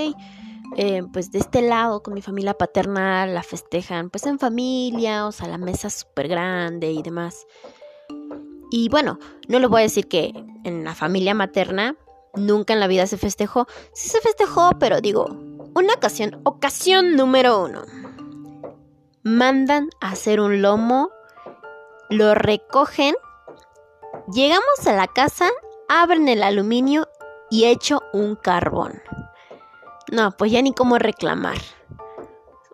eh, 0.76 1.02
pues 1.12 1.30
de 1.30 1.38
este 1.38 1.62
lado 1.62 2.02
con 2.02 2.14
mi 2.14 2.22
familia 2.22 2.54
paterna 2.54 3.24
la 3.26 3.44
festejan 3.44 4.10
pues 4.10 4.26
en 4.26 4.40
familia, 4.40 5.28
o 5.28 5.32
sea, 5.32 5.46
la 5.46 5.58
mesa 5.58 5.90
súper 5.90 6.26
grande 6.26 6.90
y 6.90 7.02
demás. 7.02 7.46
Y 8.72 8.88
bueno, 8.88 9.18
no 9.48 9.58
les 9.58 9.68
voy 9.68 9.80
a 9.80 9.82
decir 9.82 10.08
que 10.08 10.32
en 10.64 10.82
la 10.82 10.94
familia 10.94 11.34
materna 11.34 11.94
nunca 12.34 12.72
en 12.72 12.80
la 12.80 12.86
vida 12.86 13.06
se 13.06 13.18
festejó. 13.18 13.66
Sí 13.92 14.08
se 14.08 14.18
festejó, 14.22 14.70
pero 14.78 15.02
digo, 15.02 15.26
una 15.74 15.92
ocasión, 15.92 16.40
ocasión 16.44 17.14
número 17.14 17.62
uno. 17.62 17.82
Mandan 19.24 19.90
a 20.00 20.12
hacer 20.12 20.40
un 20.40 20.62
lomo, 20.62 21.10
lo 22.08 22.34
recogen, 22.34 23.14
llegamos 24.32 24.86
a 24.86 24.94
la 24.94 25.06
casa, 25.06 25.50
abren 25.90 26.26
el 26.28 26.42
aluminio 26.42 27.10
y 27.50 27.66
echo 27.66 28.00
un 28.14 28.36
carbón. 28.36 29.02
No, 30.10 30.30
pues 30.30 30.50
ya 30.50 30.62
ni 30.62 30.72
cómo 30.72 30.98
reclamar. 30.98 31.58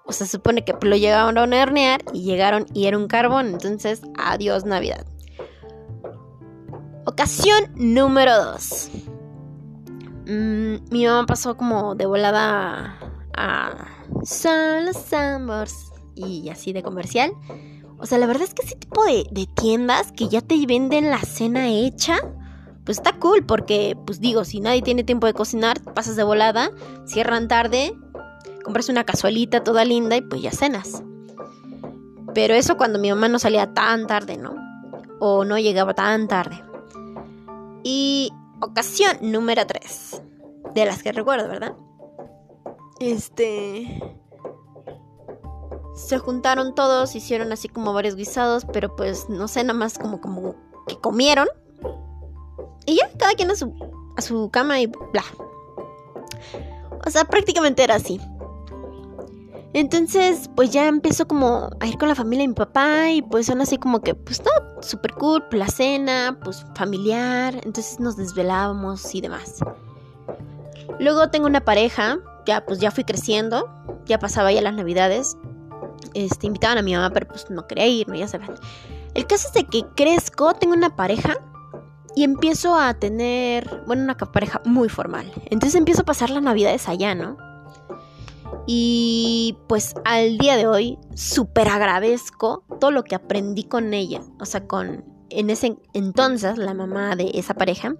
o 0.04 0.12
sea, 0.12 0.28
se 0.28 0.36
supone 0.36 0.64
que 0.64 0.76
lo 0.80 0.94
llegaron 0.94 1.36
a 1.38 1.42
hornear 1.42 2.04
y 2.12 2.22
llegaron 2.22 2.66
y 2.72 2.86
era 2.86 2.96
un 2.96 3.08
carbón. 3.08 3.48
Entonces, 3.48 4.00
adiós 4.16 4.64
Navidad. 4.64 5.04
Ocasión 7.08 7.72
número 7.74 8.36
2. 8.52 8.90
Mm, 10.26 10.74
mi 10.90 11.06
mamá 11.06 11.24
pasó 11.24 11.56
como 11.56 11.94
de 11.94 12.04
volada 12.04 12.98
a 13.34 13.88
Son 14.24 14.84
los 14.84 15.10
Ambers 15.14 15.90
y 16.14 16.50
así 16.50 16.74
de 16.74 16.82
comercial. 16.82 17.32
O 17.96 18.04
sea, 18.04 18.18
la 18.18 18.26
verdad 18.26 18.42
es 18.42 18.52
que 18.52 18.60
ese 18.62 18.76
tipo 18.76 19.06
de, 19.06 19.26
de 19.30 19.46
tiendas 19.46 20.12
que 20.12 20.28
ya 20.28 20.42
te 20.42 20.62
venden 20.66 21.08
la 21.08 21.20
cena 21.20 21.70
hecha, 21.70 22.18
pues 22.84 22.98
está 22.98 23.14
cool 23.18 23.42
porque, 23.46 23.96
pues 24.04 24.20
digo, 24.20 24.44
si 24.44 24.60
nadie 24.60 24.82
tiene 24.82 25.02
tiempo 25.02 25.26
de 25.26 25.32
cocinar, 25.32 25.82
pasas 25.94 26.14
de 26.14 26.24
volada, 26.24 26.72
cierran 27.06 27.48
tarde, 27.48 27.96
compras 28.64 28.90
una 28.90 29.04
casualita 29.04 29.64
toda 29.64 29.86
linda 29.86 30.14
y 30.14 30.20
pues 30.20 30.42
ya 30.42 30.50
cenas. 30.50 31.02
Pero 32.34 32.52
eso 32.52 32.76
cuando 32.76 32.98
mi 32.98 33.08
mamá 33.08 33.28
no 33.28 33.38
salía 33.38 33.72
tan 33.72 34.06
tarde, 34.06 34.36
¿no? 34.36 34.54
O 35.20 35.46
no 35.46 35.58
llegaba 35.58 35.94
tan 35.94 36.28
tarde. 36.28 36.67
Y 37.90 38.34
ocasión 38.60 39.16
número 39.22 39.66
3. 39.66 40.20
De 40.74 40.84
las 40.84 41.02
que 41.02 41.10
recuerdo, 41.10 41.48
¿verdad? 41.48 41.74
Este... 43.00 44.02
Se 45.94 46.18
juntaron 46.18 46.74
todos, 46.74 47.16
hicieron 47.16 47.50
así 47.50 47.66
como 47.70 47.94
varios 47.94 48.14
guisados, 48.14 48.66
pero 48.74 48.94
pues 48.94 49.30
no 49.30 49.48
sé, 49.48 49.64
nada 49.64 49.78
más 49.78 49.98
como, 49.98 50.20
como 50.20 50.54
que 50.86 50.98
comieron. 50.98 51.48
Y 52.84 52.96
ya, 52.96 53.10
cada 53.18 53.32
quien 53.32 53.50
a 53.50 53.56
su, 53.56 53.72
a 54.18 54.20
su 54.20 54.50
cama 54.50 54.78
y 54.80 54.86
bla. 54.86 55.24
O 57.06 57.10
sea, 57.10 57.24
prácticamente 57.24 57.84
era 57.84 57.94
así. 57.94 58.20
Entonces, 59.74 60.48
pues 60.56 60.70
ya 60.70 60.88
empiezo 60.88 61.28
como 61.28 61.68
a 61.80 61.86
ir 61.86 61.98
con 61.98 62.08
la 62.08 62.14
familia 62.14 62.44
de 62.44 62.48
mi 62.48 62.54
papá 62.54 63.10
y 63.10 63.22
pues 63.22 63.46
son 63.46 63.60
así 63.60 63.76
como 63.76 64.00
que, 64.00 64.14
pues 64.14 64.42
no, 64.42 64.82
súper 64.82 65.12
cool, 65.14 65.44
la 65.52 65.68
cena, 65.68 66.38
pues 66.42 66.64
familiar, 66.74 67.54
entonces 67.64 68.00
nos 68.00 68.16
desvelábamos 68.16 69.14
y 69.14 69.20
demás. 69.20 69.60
Luego 70.98 71.28
tengo 71.28 71.46
una 71.46 71.64
pareja, 71.64 72.18
ya 72.46 72.64
pues 72.64 72.78
ya 72.78 72.90
fui 72.90 73.04
creciendo, 73.04 73.68
ya 74.06 74.18
pasaba 74.18 74.50
ya 74.50 74.62
las 74.62 74.74
navidades, 74.74 75.36
este, 76.14 76.46
invitaban 76.46 76.78
a 76.78 76.82
mi 76.82 76.94
mamá, 76.94 77.10
pero 77.10 77.28
pues 77.28 77.50
no 77.50 77.66
quería 77.66 77.86
ir. 77.86 78.06
Ya 78.14 78.28
saben. 78.28 78.54
El 79.14 79.26
caso 79.26 79.48
es 79.48 79.54
de 79.54 79.64
que 79.64 79.84
crezco, 79.96 80.54
tengo 80.54 80.74
una 80.74 80.96
pareja 80.96 81.36
y 82.14 82.24
empiezo 82.24 82.74
a 82.74 82.94
tener, 82.94 83.82
bueno, 83.86 84.02
una 84.04 84.16
pareja 84.16 84.60
muy 84.64 84.88
formal. 84.88 85.30
Entonces 85.46 85.76
empiezo 85.76 86.02
a 86.02 86.04
pasar 86.04 86.30
las 86.30 86.42
navidades 86.42 86.88
allá, 86.88 87.14
¿no? 87.14 87.36
Y 88.66 89.56
pues 89.68 89.94
al 90.04 90.38
día 90.38 90.56
de 90.56 90.66
hoy 90.66 90.98
súper 91.14 91.68
agradezco 91.68 92.64
todo 92.80 92.90
lo 92.90 93.02
que 93.04 93.14
aprendí 93.14 93.64
con 93.64 93.94
ella, 93.94 94.20
o 94.40 94.44
sea, 94.44 94.66
con 94.66 95.04
en 95.30 95.50
ese 95.50 95.76
entonces 95.92 96.58
la 96.58 96.74
mamá 96.74 97.16
de 97.16 97.30
esa 97.34 97.54
pareja, 97.54 97.94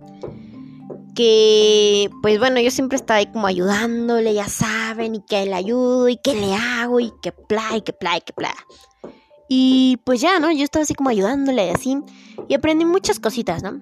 que 1.15 2.11
pues 2.23 2.39
bueno, 2.39 2.61
yo 2.61 2.71
siempre 2.71 2.97
estaba 2.97 3.19
ahí 3.19 3.27
como 3.27 3.47
ayudándole, 3.47 4.35
ya 4.35 4.49
saben, 4.49 5.17
y 5.17 5.23
que 5.23 5.45
le 5.47 5.55
ayudo, 5.55 6.09
y 6.09 6.17
que 6.17 6.35
le 6.35 6.55
hago, 6.55 7.01
y 7.01 7.13
que 7.23 7.33
pla, 7.33 7.77
y 7.77 7.83
que 7.83 7.93
pla, 7.93 8.17
y 8.17 8.21
que 8.21 8.33
pla. 8.33 8.55
Y 9.49 9.99
pues 10.05 10.21
ya, 10.21 10.39
¿no? 10.39 10.53
Yo 10.53 10.63
estaba 10.63 10.83
así 10.83 10.95
como 10.95 11.11
ayudándole 11.11 11.71
así, 11.71 11.99
y 12.49 12.55
aprendí 12.55 12.85
muchas 12.85 13.19
cositas, 13.19 13.63
¿no? 13.63 13.81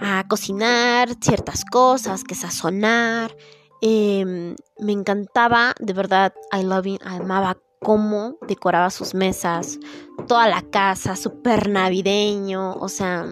A 0.00 0.26
cocinar 0.26 1.10
ciertas 1.20 1.64
cosas, 1.64 2.24
que 2.24 2.34
sazonar, 2.34 3.36
Em, 3.84 4.54
me 4.78 4.92
encantaba, 4.92 5.74
de 5.80 5.92
verdad, 5.92 6.32
I 6.52 6.62
love 6.62 6.86
him, 6.86 6.98
amaba 7.04 7.58
cómo 7.80 8.38
decoraba 8.46 8.90
sus 8.90 9.12
mesas, 9.12 9.80
toda 10.28 10.46
la 10.46 10.62
casa, 10.62 11.16
súper 11.16 11.68
navideño, 11.68 12.74
o 12.74 12.88
sea, 12.88 13.26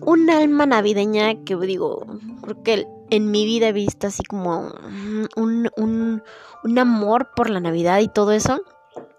un 0.00 0.30
alma 0.30 0.66
navideña 0.66 1.44
que 1.44 1.54
digo, 1.54 2.04
creo 2.42 2.62
que 2.64 2.88
en 3.10 3.30
mi 3.30 3.44
vida 3.44 3.68
he 3.68 3.72
visto 3.72 4.08
así 4.08 4.24
como 4.24 4.72
un, 5.36 5.70
un, 5.76 6.22
un 6.64 6.78
amor 6.78 7.30
por 7.36 7.50
la 7.50 7.60
Navidad 7.60 8.00
y 8.00 8.08
todo 8.08 8.32
eso. 8.32 8.62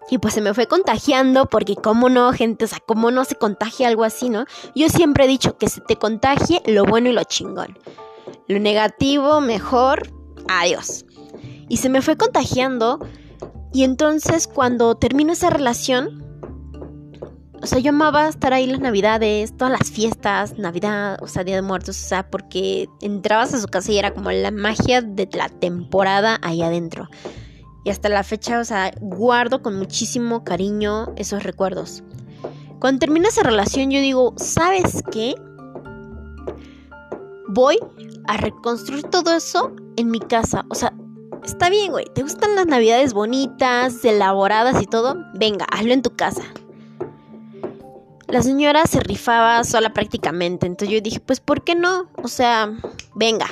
Y 0.08 0.18
pues 0.18 0.34
se 0.34 0.40
me 0.40 0.54
fue 0.54 0.66
contagiando, 0.66 1.46
porque 1.46 1.74
cómo 1.74 2.08
no, 2.08 2.32
gente, 2.32 2.66
o 2.66 2.68
sea, 2.68 2.78
cómo 2.86 3.10
no 3.10 3.24
se 3.24 3.34
contagia 3.34 3.88
algo 3.88 4.04
así, 4.04 4.28
¿no? 4.28 4.44
Yo 4.74 4.88
siempre 4.88 5.24
he 5.24 5.28
dicho 5.28 5.56
que 5.58 5.68
se 5.68 5.80
te 5.80 5.96
contagie 5.96 6.62
lo 6.66 6.84
bueno 6.84 7.08
y 7.08 7.12
lo 7.12 7.24
chingón. 7.24 7.76
Lo 8.48 8.58
negativo, 8.58 9.40
mejor, 9.40 10.10
adiós. 10.48 11.04
Y 11.68 11.78
se 11.78 11.88
me 11.88 12.02
fue 12.02 12.16
contagiando. 12.16 13.00
Y 13.72 13.84
entonces 13.84 14.46
cuando 14.46 14.94
termino 14.96 15.32
esa 15.32 15.50
relación, 15.50 16.26
o 17.62 17.66
sea, 17.66 17.78
yo 17.78 17.90
amaba 17.90 18.28
estar 18.28 18.52
ahí 18.52 18.66
las 18.66 18.80
navidades, 18.80 19.56
todas 19.56 19.72
las 19.72 19.90
fiestas, 19.90 20.58
Navidad, 20.58 21.18
o 21.20 21.26
sea, 21.26 21.42
Día 21.42 21.56
de 21.56 21.62
Muertos, 21.62 22.00
o 22.00 22.08
sea, 22.08 22.30
porque 22.30 22.86
entrabas 23.00 23.54
a 23.54 23.60
su 23.60 23.66
casa 23.66 23.90
y 23.92 23.98
era 23.98 24.12
como 24.12 24.30
la 24.30 24.50
magia 24.50 25.02
de 25.02 25.28
la 25.32 25.48
temporada 25.48 26.38
ahí 26.42 26.62
adentro. 26.62 27.08
Y 27.84 27.90
hasta 27.90 28.08
la 28.08 28.22
fecha, 28.24 28.60
o 28.60 28.64
sea, 28.64 28.92
guardo 29.00 29.62
con 29.62 29.76
muchísimo 29.76 30.44
cariño 30.44 31.12
esos 31.16 31.42
recuerdos. 31.42 32.02
Cuando 32.78 33.00
termina 33.00 33.28
esa 33.28 33.42
relación, 33.42 33.90
yo 33.90 34.00
digo, 34.00 34.34
¿sabes 34.36 35.02
qué? 35.10 35.34
Voy 37.48 37.78
a 38.28 38.36
reconstruir 38.36 39.04
todo 39.04 39.34
eso 39.34 39.72
en 39.96 40.10
mi 40.10 40.20
casa. 40.20 40.64
O 40.68 40.74
sea, 40.74 40.92
está 41.44 41.70
bien, 41.70 41.92
güey. 41.92 42.06
¿Te 42.14 42.22
gustan 42.22 42.54
las 42.54 42.66
navidades 42.66 43.12
bonitas, 43.12 44.04
elaboradas 44.04 44.82
y 44.82 44.86
todo? 44.86 45.16
Venga, 45.34 45.66
hazlo 45.70 45.92
en 45.92 46.02
tu 46.02 46.14
casa. 46.16 46.42
La 48.28 48.42
señora 48.42 48.86
se 48.86 49.00
rifaba 49.00 49.62
sola 49.64 49.92
prácticamente. 49.92 50.66
Entonces 50.66 50.94
yo 50.94 51.00
dije, 51.00 51.20
pues, 51.20 51.40
¿por 51.40 51.62
qué 51.62 51.74
no? 51.74 52.08
O 52.22 52.28
sea, 52.28 52.72
venga. 53.14 53.46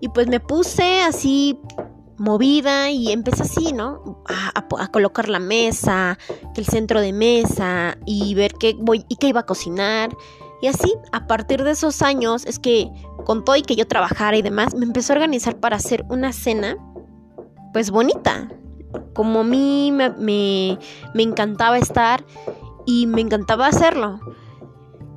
Y 0.00 0.08
pues 0.08 0.28
me 0.28 0.40
puse 0.40 1.00
así 1.02 1.58
movida 2.16 2.90
y 2.90 3.10
empecé 3.10 3.42
así, 3.42 3.72
¿no? 3.72 4.22
A, 4.28 4.64
a, 4.78 4.88
colocar 4.88 5.28
la 5.28 5.40
mesa, 5.40 6.18
el 6.56 6.64
centro 6.64 7.00
de 7.00 7.12
mesa 7.12 7.98
y 8.06 8.34
ver 8.34 8.54
qué 8.54 8.76
voy 8.78 9.04
y 9.08 9.16
qué 9.16 9.28
iba 9.28 9.40
a 9.40 9.46
cocinar. 9.46 10.16
Y 10.64 10.68
así, 10.68 10.94
a 11.12 11.26
partir 11.26 11.62
de 11.62 11.72
esos 11.72 12.00
años, 12.00 12.46
es 12.46 12.58
que 12.58 12.90
con 13.26 13.44
todo 13.44 13.54
y 13.54 13.60
que 13.60 13.76
yo 13.76 13.86
trabajara 13.86 14.38
y 14.38 14.40
demás, 14.40 14.74
me 14.74 14.86
empezó 14.86 15.12
a 15.12 15.16
organizar 15.16 15.56
para 15.56 15.76
hacer 15.76 16.06
una 16.08 16.32
cena, 16.32 16.78
pues 17.74 17.90
bonita. 17.90 18.48
Como 19.12 19.40
a 19.40 19.44
mí 19.44 19.92
me, 19.92 20.08
me, 20.12 20.78
me 21.12 21.22
encantaba 21.22 21.76
estar 21.76 22.24
y 22.86 23.06
me 23.06 23.20
encantaba 23.20 23.66
hacerlo. 23.66 24.20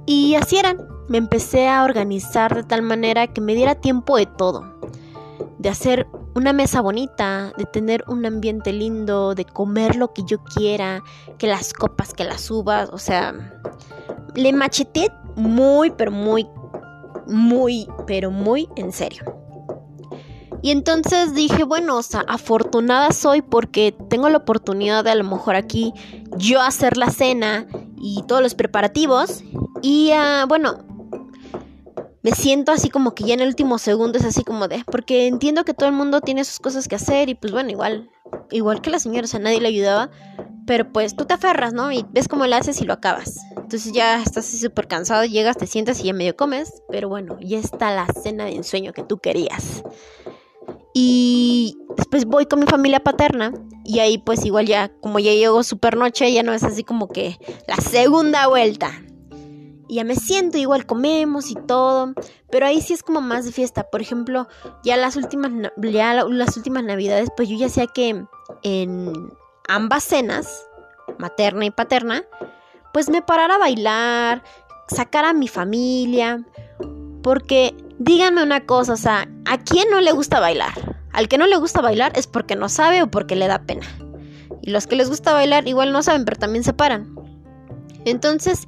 Y 0.05 0.35
así 0.35 0.57
eran. 0.57 0.85
Me 1.07 1.17
empecé 1.17 1.69
a 1.69 1.85
organizar 1.85 2.53
de 2.53 2.63
tal 2.63 2.81
manera 2.81 3.27
que 3.27 3.39
me 3.39 3.55
diera 3.55 3.75
tiempo 3.75 4.17
de 4.17 4.25
todo. 4.25 4.65
De 5.59 5.69
hacer 5.69 6.07
una 6.35 6.51
mesa 6.51 6.81
bonita, 6.81 7.53
de 7.57 7.63
tener 7.63 8.03
un 8.09 8.25
ambiente 8.25 8.73
lindo, 8.73 9.33
de 9.33 9.45
comer 9.45 9.95
lo 9.95 10.11
que 10.11 10.23
yo 10.25 10.43
quiera, 10.43 11.05
que 11.37 11.47
las 11.47 11.71
copas, 11.71 12.13
que 12.13 12.25
las 12.25 12.51
uvas, 12.51 12.89
o 12.91 12.97
sea, 12.97 13.33
le 14.35 14.51
macheté 14.51 15.09
muy, 15.37 15.91
pero 15.91 16.11
muy 16.11 16.45
muy, 17.27 17.87
pero 18.05 18.31
muy 18.31 18.69
en 18.75 18.91
serio. 18.91 19.23
Y 20.61 20.71
entonces 20.71 21.35
dije, 21.35 21.63
bueno, 21.63 21.97
o 21.97 22.03
sea, 22.03 22.21
afortunada 22.27 23.11
soy 23.11 23.41
porque 23.41 23.95
tengo 24.09 24.27
la 24.29 24.37
oportunidad 24.37 25.03
de 25.03 25.11
a 25.11 25.15
lo 25.15 25.23
mejor 25.23 25.55
aquí 25.55 25.93
yo 26.37 26.61
hacer 26.61 26.97
la 26.97 27.11
cena 27.11 27.67
y 28.01 28.23
todos 28.27 28.41
los 28.41 28.55
preparativos. 28.55 29.43
Y 29.81 30.11
uh, 30.11 30.47
bueno, 30.47 30.79
me 32.27 32.35
siento 32.35 32.73
así 32.73 32.89
como 32.89 33.15
que 33.15 33.23
ya 33.23 33.35
en 33.35 33.39
el 33.39 33.47
último 33.47 33.77
segundo 33.77 34.19
es 34.19 34.25
así 34.25 34.43
como 34.43 34.67
de, 34.67 34.83
porque 34.91 35.27
entiendo 35.27 35.63
que 35.63 35.73
todo 35.73 35.87
el 35.87 35.95
mundo 35.95 36.19
tiene 36.19 36.43
sus 36.43 36.59
cosas 36.59 36.89
que 36.89 36.95
hacer 36.95 37.29
y 37.29 37.35
pues 37.35 37.53
bueno, 37.53 37.69
igual, 37.69 38.09
igual 38.51 38.81
que 38.81 38.89
la 38.89 38.99
señora, 38.99 39.23
o 39.23 39.27
sea, 39.27 39.39
nadie 39.39 39.61
le 39.61 39.69
ayudaba. 39.69 40.09
Pero 40.65 40.91
pues 40.91 41.15
tú 41.15 41.23
te 41.23 41.33
aferras, 41.33 41.71
¿no? 41.71 41.89
Y 41.93 42.05
ves 42.11 42.27
cómo 42.27 42.45
lo 42.45 42.53
haces 42.57 42.81
y 42.81 42.83
lo 42.83 42.91
acabas. 42.91 43.37
Entonces 43.55 43.93
ya 43.93 44.21
estás 44.21 44.45
súper 44.45 44.89
cansado, 44.89 45.23
llegas, 45.23 45.55
te 45.55 45.67
sientas 45.67 46.01
y 46.01 46.07
ya 46.07 46.13
medio 46.13 46.35
comes. 46.35 46.83
Pero 46.89 47.07
bueno, 47.07 47.37
ya 47.39 47.59
está 47.59 47.95
la 47.95 48.05
cena 48.07 48.43
de 48.43 48.55
ensueño 48.55 48.91
que 48.91 49.03
tú 49.03 49.19
querías. 49.19 49.83
Y 50.93 51.77
después 51.95 52.25
voy 52.25 52.45
con 52.47 52.59
mi 52.59 52.65
familia 52.65 52.99
paterna. 52.99 53.53
Y 53.85 53.99
ahí 53.99 54.17
pues 54.17 54.43
igual 54.43 54.65
ya, 54.65 54.89
como 54.99 55.19
ya 55.19 55.31
llego 55.31 55.63
súper 55.63 55.95
noche, 55.95 56.33
ya 56.33 56.43
no 56.43 56.51
es 56.51 56.65
así 56.65 56.83
como 56.83 57.07
que 57.07 57.37
la 57.69 57.77
segunda 57.77 58.47
vuelta. 58.47 58.91
Y 59.87 59.95
ya 59.95 60.03
me 60.03 60.15
siento, 60.15 60.57
igual 60.57 60.85
comemos 60.85 61.51
y 61.51 61.55
todo. 61.55 62.13
Pero 62.49 62.65
ahí 62.65 62.81
sí 62.81 62.93
es 62.93 63.03
como 63.03 63.21
más 63.21 63.45
de 63.45 63.51
fiesta. 63.51 63.89
Por 63.89 64.01
ejemplo, 64.01 64.47
ya 64.83 64.97
las 64.97 65.15
últimas, 65.15 65.51
ya 65.81 66.13
las 66.13 66.57
últimas 66.57 66.83
navidades, 66.83 67.29
pues 67.35 67.49
yo 67.49 67.57
ya 67.57 67.69
sé 67.69 67.87
que 67.87 68.25
en 68.63 69.13
ambas 69.67 70.03
cenas, 70.03 70.67
materna 71.17 71.65
y 71.65 71.71
paterna, 71.71 72.23
pues 72.93 73.09
me 73.09 73.21
parara 73.21 73.55
a 73.55 73.59
bailar, 73.59 74.43
sacar 74.87 75.25
a 75.25 75.33
mi 75.33 75.47
familia, 75.47 76.43
porque 77.21 77.75
díganme 77.99 78.43
una 78.43 78.65
cosa, 78.65 78.93
o 78.93 78.97
sea, 78.97 79.27
¿a 79.45 79.57
quién 79.57 79.89
no 79.89 80.01
le 80.01 80.11
gusta 80.11 80.39
bailar? 80.39 80.97
Al 81.11 81.27
que 81.27 81.37
no 81.37 81.47
le 81.47 81.57
gusta 81.57 81.81
bailar 81.81 82.13
es 82.15 82.27
porque 82.27 82.55
no 82.55 82.69
sabe 82.69 83.01
o 83.01 83.11
porque 83.11 83.35
le 83.35 83.47
da 83.47 83.63
pena. 83.63 83.85
Y 84.61 84.71
los 84.71 84.87
que 84.87 84.95
les 84.95 85.09
gusta 85.09 85.33
bailar 85.33 85.67
igual 85.67 85.91
no 85.91 86.03
saben, 86.03 86.25
pero 86.25 86.37
también 86.37 86.63
se 86.63 86.73
paran. 86.73 87.15
Entonces, 88.05 88.65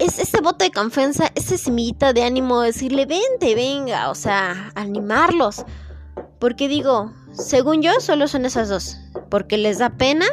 es 0.00 0.18
ese 0.18 0.40
voto 0.40 0.64
de 0.64 0.70
confianza, 0.72 1.30
esa 1.34 1.58
semillita 1.58 2.12
de 2.12 2.24
ánimo, 2.24 2.62
decirle, 2.62 3.04
vente, 3.04 3.54
venga, 3.54 4.10
o 4.10 4.14
sea, 4.14 4.72
animarlos. 4.74 5.64
Porque 6.38 6.68
digo, 6.68 7.12
según 7.32 7.82
yo, 7.82 7.92
solo 8.00 8.26
son 8.26 8.46
esas 8.46 8.70
dos. 8.70 8.96
Porque 9.28 9.58
les 9.58 9.78
da 9.78 9.90
pena 9.90 10.24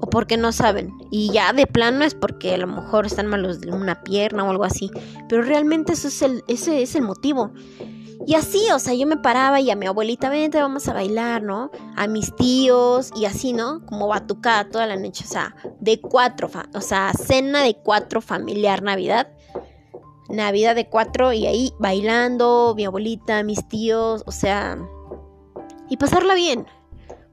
o 0.00 0.08
porque 0.08 0.38
no 0.38 0.50
saben. 0.50 0.92
Y 1.10 1.30
ya 1.30 1.52
de 1.52 1.66
plano 1.66 2.04
es 2.04 2.14
porque 2.14 2.54
a 2.54 2.58
lo 2.58 2.66
mejor 2.66 3.04
están 3.04 3.26
malos 3.26 3.60
de 3.60 3.70
una 3.70 4.02
pierna 4.02 4.44
o 4.44 4.50
algo 4.50 4.64
así. 4.64 4.90
Pero 5.28 5.42
realmente 5.42 5.92
eso 5.92 6.08
es 6.08 6.22
el, 6.22 6.42
ese 6.48 6.82
es 6.82 6.94
el 6.96 7.02
motivo. 7.02 7.52
Y 8.26 8.34
así, 8.34 8.70
o 8.72 8.78
sea, 8.78 8.94
yo 8.94 9.06
me 9.06 9.16
paraba 9.16 9.60
y 9.60 9.70
a 9.70 9.76
mi 9.76 9.86
abuelita, 9.86 10.28
vente, 10.28 10.60
vamos 10.60 10.86
a 10.88 10.92
bailar, 10.92 11.42
¿no? 11.42 11.70
A 11.96 12.06
mis 12.06 12.34
tíos 12.36 13.10
y 13.16 13.24
así, 13.24 13.52
¿no? 13.52 13.84
Como 13.86 14.06
batucada 14.06 14.68
toda 14.68 14.86
la 14.86 14.96
noche, 14.96 15.24
o 15.26 15.28
sea, 15.28 15.56
de 15.80 16.00
cuatro, 16.00 16.48
o 16.74 16.80
sea, 16.80 17.12
cena 17.14 17.62
de 17.62 17.74
cuatro 17.74 18.20
familiar 18.20 18.82
Navidad. 18.82 19.28
Navidad 20.28 20.74
de 20.74 20.88
cuatro 20.88 21.32
y 21.32 21.46
ahí 21.46 21.72
bailando, 21.78 22.74
mi 22.76 22.84
abuelita, 22.84 23.42
mis 23.42 23.68
tíos, 23.68 24.22
o 24.26 24.32
sea, 24.32 24.78
y 25.88 25.96
pasarla 25.96 26.34
bien. 26.34 26.66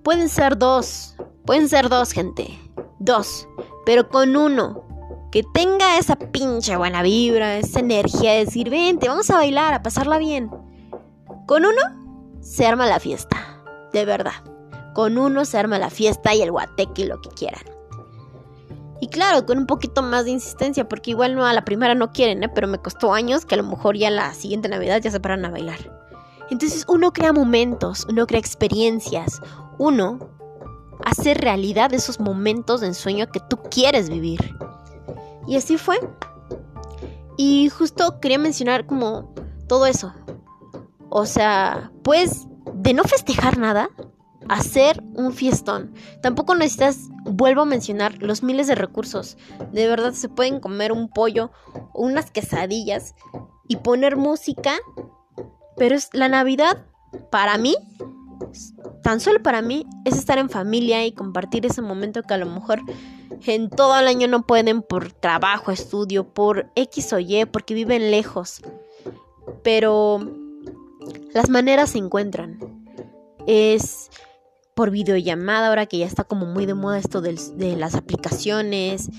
Pueden 0.03 0.27
ser 0.27 0.57
dos, 0.57 1.15
pueden 1.45 1.69
ser 1.69 1.87
dos, 1.87 2.11
gente, 2.11 2.59
dos, 2.99 3.47
pero 3.85 4.09
con 4.09 4.35
uno 4.35 4.83
que 5.31 5.43
tenga 5.53 5.97
esa 5.97 6.15
pinche 6.15 6.75
buena 6.75 7.03
vibra, 7.03 7.57
esa 7.57 7.79
energía 7.79 8.33
de 8.33 8.45
decir, 8.45 8.69
vente, 8.69 9.07
vamos 9.07 9.29
a 9.29 9.35
bailar, 9.35 9.73
a 9.73 9.83
pasarla 9.83 10.17
bien. 10.17 10.49
Con 11.49 11.65
uno 11.65 11.81
se 12.41 12.67
arma 12.67 12.85
la 12.85 12.99
fiesta, 12.99 13.63
de 13.91 14.05
verdad. 14.05 14.33
Con 14.93 15.17
uno 15.17 15.45
se 15.45 15.57
arma 15.57 15.79
la 15.79 15.89
fiesta 15.89 16.35
y 16.35 16.43
el 16.43 16.51
guateque 16.51 17.01
y 17.01 17.05
lo 17.05 17.19
que 17.21 17.29
quieran. 17.29 17.63
Y 19.01 19.07
claro, 19.07 19.47
con 19.47 19.57
un 19.57 19.65
poquito 19.65 20.03
más 20.03 20.25
de 20.25 20.29
insistencia, 20.29 20.87
porque 20.87 21.09
igual 21.09 21.33
no 21.33 21.47
a 21.47 21.53
la 21.53 21.65
primera 21.65 21.95
no 21.95 22.11
quieren, 22.11 22.43
¿eh? 22.43 22.49
pero 22.49 22.67
me 22.67 22.77
costó 22.77 23.15
años 23.15 23.47
que 23.47 23.55
a 23.55 23.57
lo 23.57 23.63
mejor 23.63 23.97
ya 23.97 24.11
la 24.11 24.31
siguiente 24.35 24.69
Navidad 24.69 25.01
ya 25.01 25.09
se 25.09 25.19
paran 25.19 25.43
a 25.43 25.49
bailar. 25.49 25.79
Entonces 26.51 26.85
uno 26.87 27.13
crea 27.13 27.33
momentos, 27.33 28.05
uno 28.07 28.27
crea 28.27 28.39
experiencias, 28.39 29.41
uno 29.79 30.19
hace 31.03 31.33
realidad 31.33 31.95
esos 31.95 32.19
momentos 32.19 32.81
de 32.81 32.87
ensueño 32.89 33.25
que 33.31 33.39
tú 33.39 33.57
quieres 33.71 34.11
vivir. 34.11 34.55
Y 35.47 35.55
así 35.55 35.79
fue. 35.79 35.99
Y 37.37 37.69
justo 37.69 38.19
quería 38.19 38.37
mencionar 38.37 38.85
como 38.85 39.33
todo 39.67 39.87
eso, 39.87 40.13
o 41.09 41.25
sea, 41.25 41.91
pues 42.03 42.47
de 42.73 42.93
no 42.93 43.03
festejar 43.03 43.57
nada, 43.57 43.89
hacer 44.47 45.03
un 45.15 45.33
fiestón. 45.33 45.93
Tampoco 46.21 46.55
necesitas, 46.55 47.09
vuelvo 47.25 47.61
a 47.61 47.65
mencionar, 47.65 48.21
los 48.21 48.43
miles 48.43 48.67
de 48.67 48.75
recursos. 48.75 49.37
De 49.71 49.87
verdad 49.87 50.13
se 50.13 50.29
pueden 50.29 50.59
comer 50.59 50.91
un 50.91 51.09
pollo, 51.09 51.51
unas 51.93 52.31
quesadillas 52.31 53.15
y 53.67 53.77
poner 53.77 54.17
música. 54.17 54.73
Pero 55.77 55.95
es 55.95 56.09
la 56.13 56.27
Navidad, 56.29 56.85
para 57.31 57.57
mí, 57.57 57.75
tan 59.03 59.19
solo 59.19 59.41
para 59.41 59.61
mí, 59.61 59.85
es 60.05 60.17
estar 60.17 60.37
en 60.37 60.49
familia 60.49 61.05
y 61.05 61.11
compartir 61.11 61.65
ese 61.65 61.81
momento 61.81 62.23
que 62.23 62.33
a 62.33 62.37
lo 62.37 62.45
mejor 62.45 62.81
en 63.45 63.69
todo 63.69 63.97
el 63.97 64.07
año 64.07 64.27
no 64.27 64.45
pueden 64.45 64.81
por 64.81 65.13
trabajo, 65.13 65.71
estudio, 65.71 66.27
por 66.33 66.71
X 66.75 67.13
o 67.13 67.19
Y, 67.19 67.45
porque 67.45 67.73
viven 67.73 68.11
lejos. 68.11 68.61
Pero 69.63 70.48
las 71.33 71.49
maneras 71.49 71.91
se 71.91 71.97
encuentran. 71.99 72.59
Es 73.47 74.09
por 74.79 74.91
videollamada, 74.91 75.67
ahora 75.67 75.87
que 75.87 75.97
ya 75.97 76.05
está 76.05 76.23
como 76.23 76.45
muy 76.45 76.65
de 76.65 76.73
moda 76.73 76.97
esto 76.97 77.21
de, 77.21 77.75
las 77.75 77.95
aplicaciones, 77.95 79.09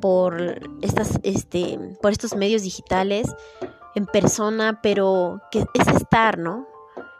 por, 0.00 0.60
estas, 0.80 1.18
este, 1.22 1.78
por 2.00 2.12
estos 2.12 2.34
medios 2.34 2.62
digitales, 2.62 3.26
en 3.94 4.06
persona, 4.06 4.80
pero 4.82 5.42
que 5.50 5.66
es 5.74 5.86
estar, 5.88 6.38
¿no? 6.38 6.66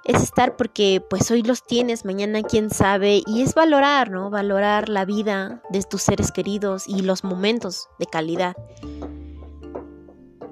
Es 0.05 0.23
estar 0.23 0.57
porque 0.57 1.05
pues 1.09 1.31
hoy 1.31 1.43
los 1.43 1.65
tienes, 1.65 2.05
mañana 2.05 2.43
quién 2.43 2.71
sabe, 2.71 3.23
y 3.27 3.43
es 3.43 3.55
valorar, 3.55 4.11
¿no? 4.11 4.31
Valorar 4.31 4.89
la 4.89 5.05
vida 5.05 5.63
de 5.71 5.83
tus 5.83 6.03
seres 6.03 6.33
queridos 6.33 6.89
y 6.89 7.03
los 7.03 7.25
momentos 7.25 7.89
de 7.99 8.07
calidad. 8.07 8.57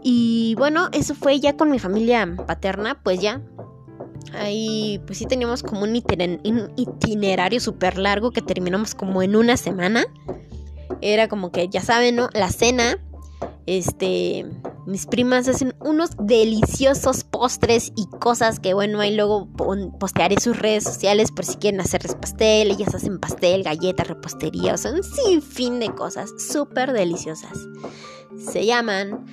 Y 0.02 0.54
bueno, 0.56 0.88
eso 0.92 1.14
fue 1.14 1.40
ya 1.40 1.56
con 1.56 1.70
mi 1.70 1.78
familia 1.78 2.36
paterna, 2.46 3.00
pues 3.02 3.20
ya 3.20 3.42
Ahí 4.34 5.00
pues 5.06 5.18
sí 5.18 5.26
teníamos 5.26 5.62
como 5.62 5.82
un, 5.82 5.96
itinerario 6.76 7.60
súper 7.60 7.98
largo 7.98 8.30
que 8.30 8.42
terminamos 8.42 8.94
como 8.94 9.22
en 9.22 9.36
una 9.36 9.56
semana. 9.56 10.04
Era 11.00 11.28
como 11.28 11.50
que, 11.50 11.68
ya 11.68 11.80
saben, 11.80 12.16
¿no? 12.16 12.28
La 12.32 12.50
cena. 12.50 12.98
Este, 13.66 14.46
mis 14.86 15.06
primas 15.06 15.46
hacen 15.46 15.74
unos 15.80 16.10
deliciosos 16.18 17.24
postres 17.24 17.92
y 17.94 18.06
cosas 18.18 18.58
que 18.58 18.74
bueno, 18.74 19.00
ahí 19.00 19.14
luego 19.14 19.48
postearé 19.98 20.40
sus 20.40 20.58
redes 20.58 20.84
sociales 20.84 21.30
por 21.30 21.44
si 21.44 21.56
quieren 21.56 21.80
hacerles 21.80 22.14
pastel. 22.14 22.70
Ellas 22.70 22.94
hacen 22.94 23.18
pastel, 23.18 23.62
galletas, 23.62 24.08
repostería, 24.08 24.74
o 24.74 24.76
sea, 24.76 24.92
un 24.92 25.02
sinfín 25.02 25.80
de 25.80 25.94
cosas 25.94 26.30
súper 26.38 26.92
deliciosas. 26.92 27.58
Se 28.38 28.64
llaman 28.64 29.24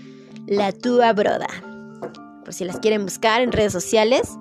La 0.47 0.71
Tua 0.71 1.11
Broda. 1.11 1.47
Por 2.45 2.53
si 2.53 2.63
las 2.63 2.79
quieren 2.79 3.03
buscar 3.03 3.41
en 3.41 3.51
redes 3.51 3.73
sociales. 3.73 4.37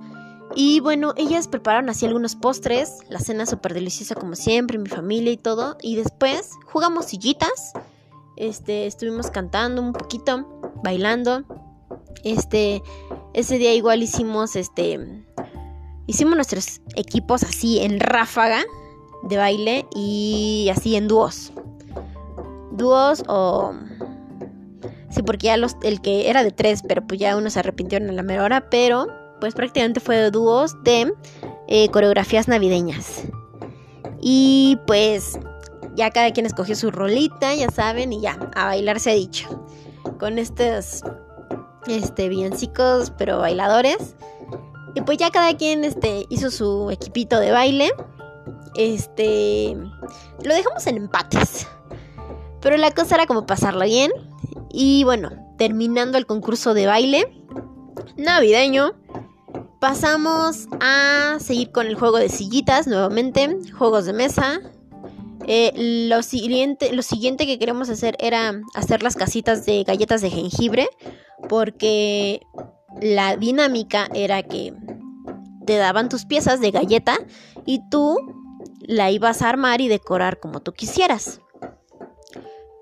Y 0.55 0.79
bueno, 0.79 1.13
ellas 1.17 1.49
prepararon 1.49 1.91
así 1.91 2.07
algunos 2.07 2.37
postres, 2.37 2.99
la 3.09 3.19
cena 3.19 3.45
súper 3.45 3.75
deliciosa 3.75 4.15
como 4.15 4.37
siempre, 4.37 4.79
mi 4.79 4.89
familia 4.89 5.33
y 5.33 5.37
todo. 5.37 5.77
Y 5.83 5.97
después 5.97 6.53
jugamos 6.67 7.07
sillitas, 7.07 7.73
este, 8.37 8.87
estuvimos 8.87 9.31
cantando 9.31 9.83
un 9.83 9.93
poquito, 9.93 10.47
bailando. 10.85 11.43
Este, 12.23 12.83
ese 13.35 13.59
día 13.59 13.75
igual 13.75 14.03
hicimos, 14.03 14.55
este, 14.55 15.25
hicimos 16.07 16.37
nuestros 16.37 16.81
equipos 16.95 17.43
así 17.43 17.81
en 17.81 17.99
ráfaga 17.99 18.63
de 19.25 19.37
baile 19.37 19.87
y 19.93 20.71
así 20.71 20.95
en 20.95 21.09
dúos. 21.09 21.53
Dúos 22.71 23.25
o... 23.27 23.75
Sí, 25.17 25.23
porque 25.23 25.47
ya 25.47 25.57
los, 25.57 25.77
el 25.83 26.03
que 26.03 26.29
era 26.29 26.45
de 26.45 26.51
tres, 26.51 26.83
pero 26.87 27.07
pues 27.07 27.19
ya 27.19 27.39
uno 27.39 27.49
se 27.49 27.59
arrepintieron 27.59 28.11
en 28.11 28.17
la 28.17 28.23
mera 28.23 28.45
hora, 28.45 28.69
pero 28.69 29.07
pues 29.41 29.55
prácticamente 29.55 29.99
fue 29.99 30.17
de 30.17 30.31
dúos 30.31 30.75
de 30.85 31.11
eh, 31.69 31.89
coreografías 31.89 32.49
navideñas. 32.49 33.23
Y 34.21 34.79
pues 34.87 35.39
ya 35.95 36.11
cada 36.11 36.31
quien 36.33 36.45
escogió 36.45 36.77
su 36.77 36.91
rolita, 36.91 37.55
ya 37.55 37.71
saben, 37.71 38.13
y 38.13 38.21
ya, 38.21 38.39
a 38.55 38.67
bailar 38.67 39.01
se 39.01 39.13
ha 39.13 39.15
dicho. 39.15 39.67
Con 40.19 40.39
estos 40.39 41.01
este, 41.87 42.29
villancicos, 42.29 43.11
pero 43.17 43.39
bailadores. 43.39 44.17
Y 44.95 45.01
pues 45.01 45.17
ya 45.17 45.31
cada 45.31 45.57
quien 45.57 45.83
este, 45.83 46.27
hizo 46.29 46.51
su 46.51 46.91
equipito 46.91 47.41
de 47.41 47.53
baile. 47.53 47.91
Este. 48.75 49.75
Lo 50.45 50.55
dejamos 50.55 50.87
en 50.87 50.99
empates. 50.99 51.67
Pero 52.61 52.77
la 52.77 52.91
cosa 52.91 53.15
era 53.15 53.27
como 53.27 53.47
pasarlo 53.47 53.87
bien. 53.87 54.11
Y 54.79 55.05
bueno, 55.05 55.31
terminando 55.57 56.19
el 56.19 56.27
concurso 56.27 56.75
de 56.75 56.87
baile 56.87 57.33
navideño, 58.17 58.93
Pasamos 59.81 60.69
a 60.81 61.37
seguir 61.39 61.71
con 61.71 61.87
el 61.87 61.97
juego 61.97 62.17
de 62.17 62.31
sillitas 62.31 62.87
nuevamente, 62.87 63.59
juegos 63.77 64.07
de 64.07 64.15
mesa. 64.15 64.61
Eh, 65.47 66.09
lo, 66.09 66.23
siguiente, 66.23 66.93
lo 66.93 67.03
siguiente 67.03 67.47
que 67.47 67.59
queremos 67.59 67.91
hacer 67.91 68.17
era 68.19 68.61
hacer 68.75 69.03
las 69.03 69.17
casitas 69.17 69.67
de 69.67 69.85
galletas 69.85 70.23
de 70.23 70.31
jengibre, 70.31 70.89
porque 71.49 72.41
la 73.01 73.37
dinámica 73.37 74.09
era 74.15 74.43
que 74.43 74.73
te 75.67 75.77
daban 75.77 76.09
tus 76.09 76.25
piezas 76.25 76.61
de 76.61 76.71
galleta 76.71 77.19
y 77.67 77.83
tú 77.91 78.17
la 78.81 79.11
ibas 79.11 79.43
a 79.43 79.51
armar 79.51 79.83
y 79.83 79.89
decorar 79.89 80.41
como 80.41 80.61
tú 80.61 80.73
quisieras. 80.73 81.41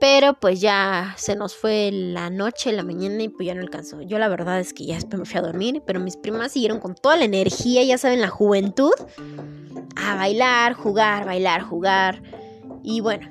Pero 0.00 0.34
pues 0.34 0.60
ya 0.60 1.14
se 1.16 1.36
nos 1.36 1.54
fue 1.54 1.90
la 1.92 2.28
noche, 2.28 2.72
la 2.72 2.82
mañana 2.82 3.22
y 3.22 3.28
pues 3.28 3.46
ya 3.46 3.54
no 3.54 3.62
alcanzó. 3.62 4.02
Yo 4.02 4.18
la 4.18 4.28
verdad 4.28 4.60
es 4.60 4.74
que 4.74 4.84
ya 4.84 4.98
me 5.16 5.24
fui 5.24 5.38
a 5.38 5.42
dormir, 5.42 5.82
pero 5.86 6.00
mis 6.00 6.16
primas 6.16 6.52
siguieron 6.52 6.80
con 6.80 6.94
toda 6.94 7.16
la 7.16 7.24
energía, 7.24 7.82
ya 7.84 7.96
saben, 7.96 8.20
la 8.20 8.28
juventud, 8.28 8.92
a 9.96 10.16
bailar, 10.16 10.74
jugar, 10.74 11.24
bailar, 11.24 11.62
jugar. 11.62 12.22
Y 12.82 13.00
bueno, 13.00 13.28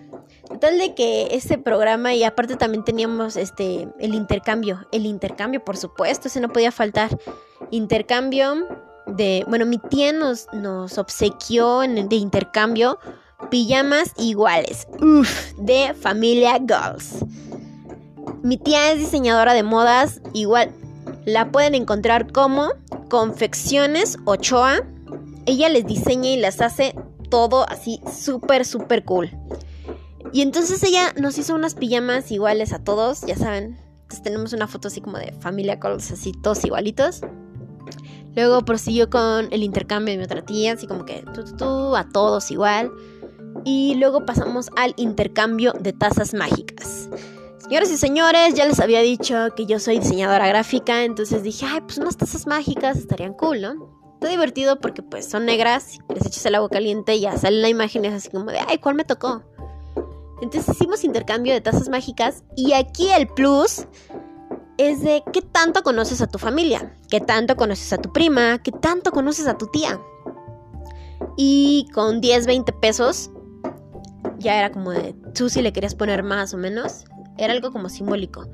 tal 0.59 0.79
de 0.79 0.95
que 0.95 1.27
este 1.31 1.57
programa 1.57 2.13
y 2.13 2.23
aparte 2.23 2.55
también 2.55 2.83
teníamos 2.83 3.35
este 3.35 3.87
el 3.99 4.15
intercambio, 4.15 4.87
el 4.91 5.05
intercambio 5.05 5.63
por 5.63 5.77
supuesto, 5.77 6.27
ese 6.27 6.39
no 6.39 6.49
podía 6.49 6.71
faltar. 6.71 7.17
Intercambio 7.71 8.67
de, 9.05 9.45
bueno, 9.47 9.65
mi 9.65 9.77
tía 9.77 10.13
nos, 10.13 10.47
nos 10.53 10.97
obsequió 10.97 11.83
en, 11.83 12.07
de 12.07 12.15
intercambio 12.15 12.99
pijamas 13.49 14.13
iguales. 14.17 14.87
De 15.57 15.93
familia 15.93 16.59
Girls. 16.59 17.25
Mi 18.41 18.57
tía 18.57 18.91
es 18.91 18.99
diseñadora 18.99 19.53
de 19.53 19.63
modas, 19.63 20.21
igual 20.33 20.71
la 21.25 21.51
pueden 21.51 21.75
encontrar 21.75 22.31
como 22.31 22.69
Confecciones 23.09 24.17
Ochoa 24.25 24.81
ella 25.45 25.69
les 25.69 25.85
diseña 25.85 26.29
y 26.29 26.37
les 26.37 26.61
hace 26.61 26.95
todo 27.29 27.67
así 27.69 27.99
súper, 28.11 28.65
súper 28.65 29.03
cool. 29.03 29.31
Y 30.31 30.41
entonces 30.41 30.81
ella 30.83 31.13
nos 31.19 31.37
hizo 31.37 31.53
unas 31.53 31.75
pijamas 31.75 32.31
iguales 32.31 32.73
a 32.73 32.79
todos, 32.79 33.21
ya 33.21 33.35
saben. 33.35 33.77
Entonces 34.03 34.23
tenemos 34.23 34.53
una 34.53 34.67
foto 34.67 34.87
así 34.87 35.01
como 35.01 35.17
de 35.17 35.33
familia 35.39 35.79
con 35.79 35.93
así 35.93 36.31
todos 36.41 36.63
igualitos. 36.65 37.21
Luego 38.35 38.63
prosiguió 38.65 39.09
con 39.09 39.47
el 39.51 39.63
intercambio 39.63 40.13
de 40.13 40.17
mi 40.17 40.23
otra 40.23 40.43
tía, 40.43 40.73
así 40.73 40.87
como 40.87 41.05
que 41.05 41.23
a 41.95 42.09
todos 42.11 42.51
igual. 42.51 42.91
Y 43.65 43.95
luego 43.95 44.25
pasamos 44.25 44.69
al 44.75 44.93
intercambio 44.97 45.73
de 45.79 45.93
tazas 45.93 46.33
mágicas. 46.33 47.09
Señoras 47.59 47.91
y 47.91 47.97
señores, 47.97 48.55
ya 48.55 48.65
les 48.65 48.79
había 48.79 49.01
dicho 49.01 49.35
que 49.55 49.65
yo 49.65 49.79
soy 49.79 49.99
diseñadora 49.99 50.47
gráfica, 50.47 51.03
entonces 51.05 51.43
dije, 51.43 51.65
ay, 51.65 51.81
pues 51.81 51.97
unas 51.97 52.17
tazas 52.17 52.45
mágicas 52.45 52.97
estarían 52.97 53.33
cool, 53.33 53.61
¿no? 53.61 54.03
Está 54.15 54.27
divertido 54.27 54.79
porque 54.79 55.01
pues 55.01 55.29
son 55.29 55.45
negras, 55.45 55.99
les 56.13 56.25
echas 56.25 56.45
el 56.45 56.55
agua 56.55 56.69
caliente 56.69 57.15
y 57.15 57.21
ya 57.21 57.37
sale 57.37 57.61
la 57.61 57.69
imagen 57.69 58.05
es 58.05 58.13
así 58.13 58.29
como 58.29 58.51
de, 58.51 58.59
ay, 58.59 58.79
¿cuál 58.79 58.95
me 58.95 59.05
tocó? 59.05 59.43
Entonces 60.41 60.75
hicimos 60.75 61.03
intercambio 61.05 61.53
de 61.53 61.61
tazas 61.61 61.87
mágicas 61.87 62.43
y 62.55 62.73
aquí 62.73 63.09
el 63.11 63.27
plus 63.27 63.87
es 64.77 65.01
de 65.01 65.23
qué 65.31 65.41
tanto 65.41 65.83
conoces 65.83 66.21
a 66.21 66.27
tu 66.27 66.39
familia, 66.39 66.97
qué 67.09 67.21
tanto 67.21 67.55
conoces 67.55 67.93
a 67.93 67.97
tu 67.97 68.11
prima, 68.11 68.61
qué 68.61 68.71
tanto 68.71 69.11
conoces 69.11 69.47
a 69.47 69.57
tu 69.57 69.67
tía. 69.67 70.01
Y 71.37 71.87
con 71.93 72.21
10, 72.21 72.45
20 72.45 72.73
pesos 72.73 73.31
ya 74.43 74.59
era 74.59 74.71
como 74.71 74.91
de 74.91 75.15
tú 75.33 75.49
si 75.49 75.61
le 75.61 75.73
querías 75.73 75.95
poner 75.95 76.21
más 76.21 76.53
o 76.53 76.57
menos, 76.57 77.05
era 77.37 77.53
algo 77.53 77.71
como 77.71 77.89
simbólico. 77.89 78.47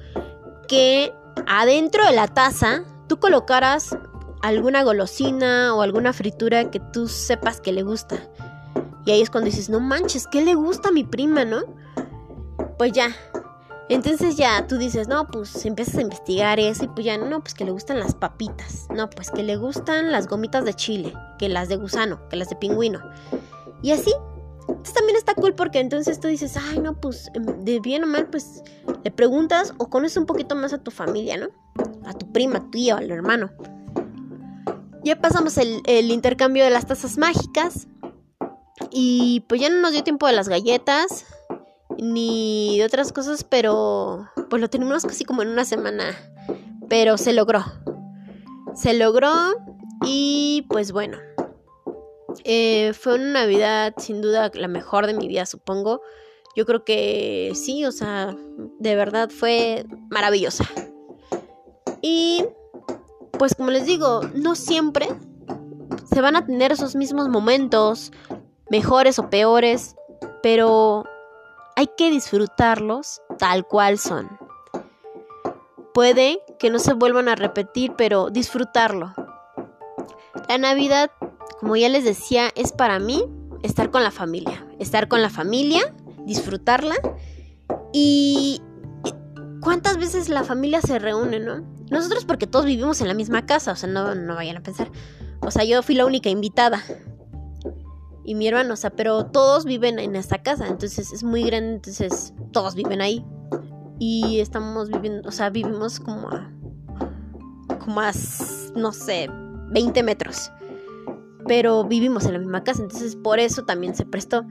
Que 0.67 1.11
adentro 1.47 2.05
de 2.05 2.13
la 2.13 2.27
taza 2.27 2.83
tú 3.07 3.19
colocaras 3.19 3.97
alguna 4.41 4.83
golosina 4.83 5.75
o 5.75 5.81
alguna 5.81 6.13
fritura 6.13 6.71
que 6.71 6.79
tú 6.79 7.07
sepas 7.07 7.59
que 7.59 7.73
le 7.73 7.83
gusta. 7.83 8.17
Y 9.05 9.11
ahí 9.11 9.21
es 9.21 9.29
cuando 9.29 9.49
dices, 9.49 9.69
no 9.69 9.79
manches, 9.79 10.27
¿qué 10.27 10.43
le 10.43 10.53
gusta 10.53 10.89
a 10.89 10.91
mi 10.91 11.03
prima, 11.03 11.43
no? 11.43 11.61
Pues 12.77 12.91
ya. 12.93 13.15
Entonces 13.89 14.37
ya 14.37 14.67
tú 14.67 14.77
dices, 14.77 15.07
no, 15.07 15.25
pues 15.27 15.65
empiezas 15.65 15.95
a 15.95 16.01
investigar 16.01 16.59
eso 16.59 16.85
y 16.85 16.87
pues 16.89 17.05
ya, 17.05 17.17
no, 17.17 17.41
pues 17.41 17.55
que 17.55 17.65
le 17.65 17.71
gustan 17.71 17.99
las 17.99 18.13
papitas. 18.13 18.87
No, 18.93 19.09
pues 19.09 19.31
que 19.31 19.41
le 19.41 19.57
gustan 19.57 20.11
las 20.11 20.27
gomitas 20.27 20.63
de 20.63 20.75
chile, 20.75 21.13
que 21.39 21.49
las 21.49 21.69
de 21.69 21.77
gusano, 21.77 22.29
que 22.29 22.35
las 22.35 22.49
de 22.49 22.55
pingüino. 22.55 23.01
Y 23.81 23.91
así 23.91 24.13
entonces 24.69 24.93
también 24.93 25.17
está 25.17 25.33
cool 25.33 25.55
porque 25.55 25.79
entonces 25.79 26.19
tú 26.19 26.27
dices, 26.27 26.55
ay, 26.55 26.79
no, 26.79 26.99
pues 26.99 27.31
em, 27.33 27.45
de 27.65 27.79
bien 27.79 28.03
o 28.03 28.07
mal, 28.07 28.27
pues 28.27 28.63
le 29.03 29.11
preguntas 29.11 29.73
o 29.77 29.89
conoces 29.89 30.17
un 30.17 30.25
poquito 30.25 30.55
más 30.55 30.73
a 30.73 30.77
tu 30.77 30.91
familia, 30.91 31.37
¿no? 31.37 31.47
A 32.05 32.13
tu 32.13 32.31
prima, 32.31 32.59
a 32.59 32.61
tu 32.61 32.71
tío, 32.71 32.95
al 32.95 33.09
hermano. 33.09 33.49
Ya 35.03 35.19
pasamos 35.19 35.57
el, 35.57 36.11
intercambio 36.11 36.63
de 36.63 36.69
las 36.69 36.85
tazas 36.85 37.17
mágicas. 37.17 37.87
Y 38.91 39.45
pues 39.47 39.59
ya 39.59 39.69
no 39.69 39.81
nos 39.81 39.91
dio 39.91 40.03
tiempo 40.03 40.27
de 40.27 40.33
las 40.33 40.49
galletas 40.49 41.25
ni 41.97 42.77
de 42.77 42.85
otras 42.85 43.11
cosas, 43.11 43.43
pero 43.43 44.29
pues 44.49 44.61
lo 44.61 44.69
tenemos 44.69 45.03
casi 45.05 45.25
como 45.25 45.41
en 45.41 45.49
una 45.49 45.65
semana. 45.65 46.15
Pero 46.89 47.17
se 47.17 47.33
logró. 47.33 47.65
Se 48.75 48.93
logró 48.93 49.33
y 50.05 50.65
pues 50.69 50.91
bueno, 50.91 51.17
eh, 52.43 52.93
fue 52.93 53.15
una 53.15 53.41
Navidad 53.41 53.93
sin 53.97 54.21
duda 54.21 54.51
la 54.53 54.67
mejor 54.67 55.07
de 55.07 55.13
mi 55.13 55.27
vida, 55.27 55.45
supongo. 55.45 56.01
Yo 56.55 56.65
creo 56.65 56.83
que 56.83 57.51
sí, 57.55 57.85
o 57.85 57.91
sea, 57.91 58.35
de 58.79 58.95
verdad 58.95 59.29
fue 59.29 59.85
maravillosa. 60.09 60.65
Y 62.01 62.45
pues 63.37 63.55
como 63.55 63.71
les 63.71 63.85
digo, 63.85 64.21
no 64.33 64.55
siempre 64.55 65.07
se 66.11 66.21
van 66.21 66.35
a 66.35 66.45
tener 66.45 66.71
esos 66.71 66.95
mismos 66.95 67.29
momentos, 67.29 68.11
mejores 68.69 69.19
o 69.19 69.29
peores, 69.29 69.95
pero 70.41 71.05
hay 71.75 71.87
que 71.97 72.09
disfrutarlos 72.09 73.21
tal 73.37 73.65
cual 73.67 73.97
son. 73.97 74.29
Puede 75.93 76.41
que 76.59 76.69
no 76.69 76.79
se 76.79 76.93
vuelvan 76.93 77.29
a 77.29 77.35
repetir, 77.35 77.93
pero 77.97 78.29
disfrutarlo. 78.29 79.13
La 80.47 80.57
Navidad 80.57 81.11
como 81.59 81.75
ya 81.75 81.89
les 81.89 82.03
decía, 82.03 82.49
es 82.55 82.71
para 82.71 82.99
mí 82.99 83.23
estar 83.63 83.91
con 83.91 84.03
la 84.03 84.11
familia. 84.11 84.65
Estar 84.79 85.07
con 85.07 85.21
la 85.21 85.29
familia, 85.29 85.93
disfrutarla. 86.25 86.95
Y 87.93 88.61
cuántas 89.61 89.97
veces 89.97 90.29
la 90.29 90.43
familia 90.43 90.81
se 90.81 90.99
reúne, 90.99 91.39
¿no? 91.39 91.63
Nosotros 91.89 92.25
porque 92.25 92.47
todos 92.47 92.65
vivimos 92.65 93.01
en 93.01 93.07
la 93.07 93.13
misma 93.13 93.45
casa, 93.45 93.71
o 93.71 93.75
sea, 93.75 93.89
no, 93.89 94.15
no 94.15 94.35
vayan 94.35 94.57
a 94.57 94.63
pensar. 94.63 94.91
O 95.41 95.51
sea, 95.51 95.63
yo 95.63 95.81
fui 95.81 95.95
la 95.95 96.05
única 96.05 96.29
invitada. 96.29 96.83
Y 98.23 98.35
mi 98.35 98.47
hermano, 98.47 98.75
o 98.75 98.77
sea, 98.77 98.91
pero 98.91 99.25
todos 99.25 99.65
viven 99.65 99.97
en 99.97 100.15
esta 100.15 100.43
casa, 100.43 100.67
entonces 100.67 101.11
es 101.11 101.23
muy 101.23 101.43
grande, 101.43 101.75
entonces 101.75 102.33
todos 102.51 102.75
viven 102.75 103.01
ahí. 103.01 103.25
Y 103.97 104.39
estamos 104.39 104.89
viviendo, 104.89 105.27
o 105.27 105.31
sea, 105.31 105.49
vivimos 105.49 105.99
como 105.99 106.29
a, 106.29 106.51
como 107.79 108.01
a, 108.01 108.11
no 108.75 108.91
sé, 108.91 109.29
20 109.71 110.03
metros 110.03 110.51
pero 111.49 111.83
vivimos 111.83 112.25
en 112.25 112.33
la 112.33 112.37
misma 112.37 112.63
casa, 112.63 112.83
entonces 112.83 113.15
por 113.15 113.39
eso 113.39 113.65
también 113.65 113.95
se 113.95 114.05
prestó. 114.05 114.45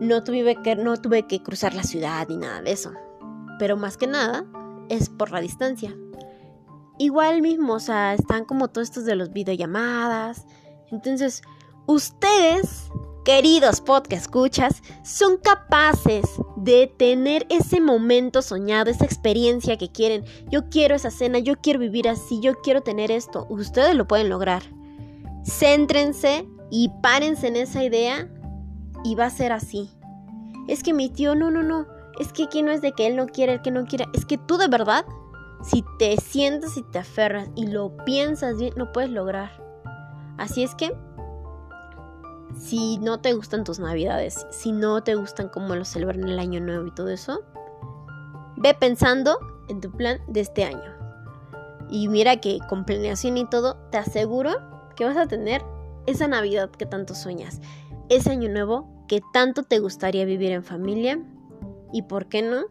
No 0.00 0.24
tuve 0.24 0.56
que, 0.62 0.74
no 0.74 0.96
tuve 0.96 1.26
que 1.26 1.42
cruzar 1.42 1.74
la 1.74 1.82
ciudad 1.82 2.26
ni 2.30 2.38
nada 2.38 2.62
de 2.62 2.72
eso. 2.72 2.92
Pero 3.58 3.76
más 3.76 3.98
que 3.98 4.06
nada 4.06 4.46
es 4.88 5.10
por 5.10 5.32
la 5.32 5.42
distancia. 5.42 5.94
Igual 6.98 7.42
mismo, 7.42 7.74
o 7.74 7.78
sea, 7.78 8.14
están 8.14 8.46
como 8.46 8.68
todos 8.68 8.88
estos 8.88 9.04
de 9.04 9.16
los 9.16 9.34
videollamadas. 9.34 10.46
Entonces, 10.90 11.42
ustedes, 11.84 12.88
queridos 13.22 13.82
podcast 13.82 14.22
escuchas, 14.22 14.82
son 15.04 15.36
capaces 15.36 16.24
de 16.56 16.86
tener 16.86 17.46
ese 17.50 17.82
momento 17.82 18.40
soñado, 18.40 18.90
esa 18.90 19.04
experiencia 19.04 19.76
que 19.76 19.92
quieren. 19.92 20.24
Yo 20.50 20.70
quiero 20.70 20.94
esa 20.94 21.10
cena, 21.10 21.38
yo 21.38 21.60
quiero 21.60 21.80
vivir 21.80 22.08
así, 22.08 22.40
yo 22.40 22.62
quiero 22.62 22.80
tener 22.80 23.10
esto. 23.10 23.46
Ustedes 23.50 23.94
lo 23.94 24.08
pueden 24.08 24.30
lograr. 24.30 24.79
Céntrense 25.44 26.48
y 26.70 26.90
párense 27.02 27.48
en 27.48 27.56
esa 27.56 27.82
idea 27.82 28.28
y 29.04 29.14
va 29.14 29.26
a 29.26 29.30
ser 29.30 29.52
así. 29.52 29.90
Es 30.68 30.82
que 30.82 30.92
mi 30.92 31.08
tío, 31.08 31.34
no, 31.34 31.50
no, 31.50 31.62
no. 31.62 31.86
Es 32.18 32.32
que 32.32 32.44
aquí 32.44 32.62
no 32.62 32.70
es 32.70 32.82
de 32.82 32.92
que 32.92 33.06
él 33.06 33.16
no 33.16 33.26
quiere, 33.26 33.54
el 33.54 33.62
que 33.62 33.70
no 33.70 33.86
quiere. 33.86 34.06
Es 34.14 34.24
que 34.24 34.38
tú 34.38 34.58
de 34.58 34.68
verdad, 34.68 35.04
si 35.62 35.84
te 35.98 36.16
sientas 36.18 36.76
y 36.76 36.82
te 36.82 36.98
aferras 36.98 37.48
y 37.56 37.66
lo 37.66 37.96
piensas 38.04 38.58
bien, 38.58 38.74
lo 38.76 38.92
puedes 38.92 39.10
lograr. 39.10 39.50
Así 40.36 40.62
es 40.62 40.74
que, 40.74 40.94
si 42.58 42.98
no 42.98 43.20
te 43.20 43.32
gustan 43.32 43.64
tus 43.64 43.78
navidades, 43.78 44.46
si 44.50 44.72
no 44.72 45.02
te 45.02 45.14
gustan 45.14 45.48
cómo 45.48 45.74
lo 45.74 45.84
celebran 45.84 46.28
el 46.28 46.38
año 46.38 46.60
nuevo 46.60 46.86
y 46.86 46.94
todo 46.94 47.08
eso, 47.08 47.42
ve 48.56 48.74
pensando 48.74 49.38
en 49.68 49.80
tu 49.80 49.90
plan 49.90 50.20
de 50.28 50.40
este 50.40 50.64
año. 50.64 50.94
Y 51.88 52.08
mira 52.08 52.36
que 52.36 52.58
con 52.68 52.84
planeación 52.84 53.36
y 53.36 53.46
todo, 53.46 53.76
te 53.90 53.98
aseguro 53.98 54.69
que 55.00 55.06
vas 55.06 55.16
a 55.16 55.26
tener 55.26 55.62
esa 56.06 56.28
Navidad 56.28 56.70
que 56.70 56.84
tanto 56.84 57.14
sueñas, 57.14 57.62
ese 58.10 58.32
año 58.32 58.50
nuevo 58.50 59.06
que 59.08 59.22
tanto 59.32 59.62
te 59.62 59.78
gustaría 59.78 60.26
vivir 60.26 60.52
en 60.52 60.62
familia 60.62 61.18
y 61.90 62.02
por 62.02 62.28
qué 62.28 62.42
no, 62.42 62.66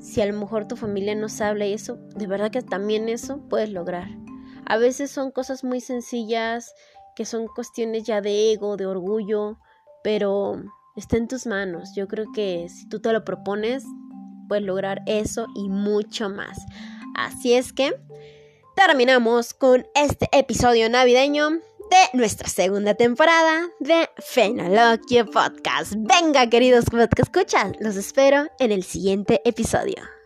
si 0.00 0.20
a 0.20 0.26
lo 0.26 0.36
mejor 0.36 0.66
tu 0.66 0.74
familia 0.74 1.14
no 1.14 1.28
sabe 1.28 1.68
y 1.68 1.72
eso, 1.72 1.98
de 2.16 2.26
verdad 2.26 2.50
que 2.50 2.62
también 2.62 3.08
eso 3.08 3.38
puedes 3.48 3.70
lograr. 3.70 4.08
A 4.66 4.76
veces 4.76 5.12
son 5.12 5.30
cosas 5.30 5.62
muy 5.62 5.80
sencillas, 5.80 6.74
que 7.14 7.24
son 7.24 7.46
cuestiones 7.46 8.02
ya 8.02 8.20
de 8.20 8.50
ego, 8.52 8.76
de 8.76 8.86
orgullo, 8.86 9.60
pero 10.02 10.60
está 10.96 11.16
en 11.16 11.28
tus 11.28 11.46
manos. 11.46 11.90
Yo 11.94 12.08
creo 12.08 12.26
que 12.34 12.68
si 12.68 12.88
tú 12.88 12.98
te 12.98 13.12
lo 13.12 13.24
propones, 13.24 13.84
puedes 14.48 14.64
lograr 14.64 15.02
eso 15.06 15.46
y 15.54 15.68
mucho 15.68 16.28
más. 16.28 16.58
Así 17.14 17.52
es 17.52 17.72
que 17.72 17.94
terminamos 18.86 19.52
con 19.52 19.86
este 19.94 20.26
episodio 20.32 20.88
navideño 20.88 21.50
de 21.50 22.02
nuestra 22.14 22.48
segunda 22.48 22.94
temporada 22.94 23.68
de 23.78 24.08
Fenoloquio 24.16 25.26
Podcast. 25.26 25.92
Venga, 25.98 26.48
queridos 26.48 26.86
podcast 26.86 27.18
escuchas, 27.18 27.72
los 27.78 27.96
espero 27.96 28.46
en 28.58 28.72
el 28.72 28.82
siguiente 28.82 29.42
episodio. 29.44 30.19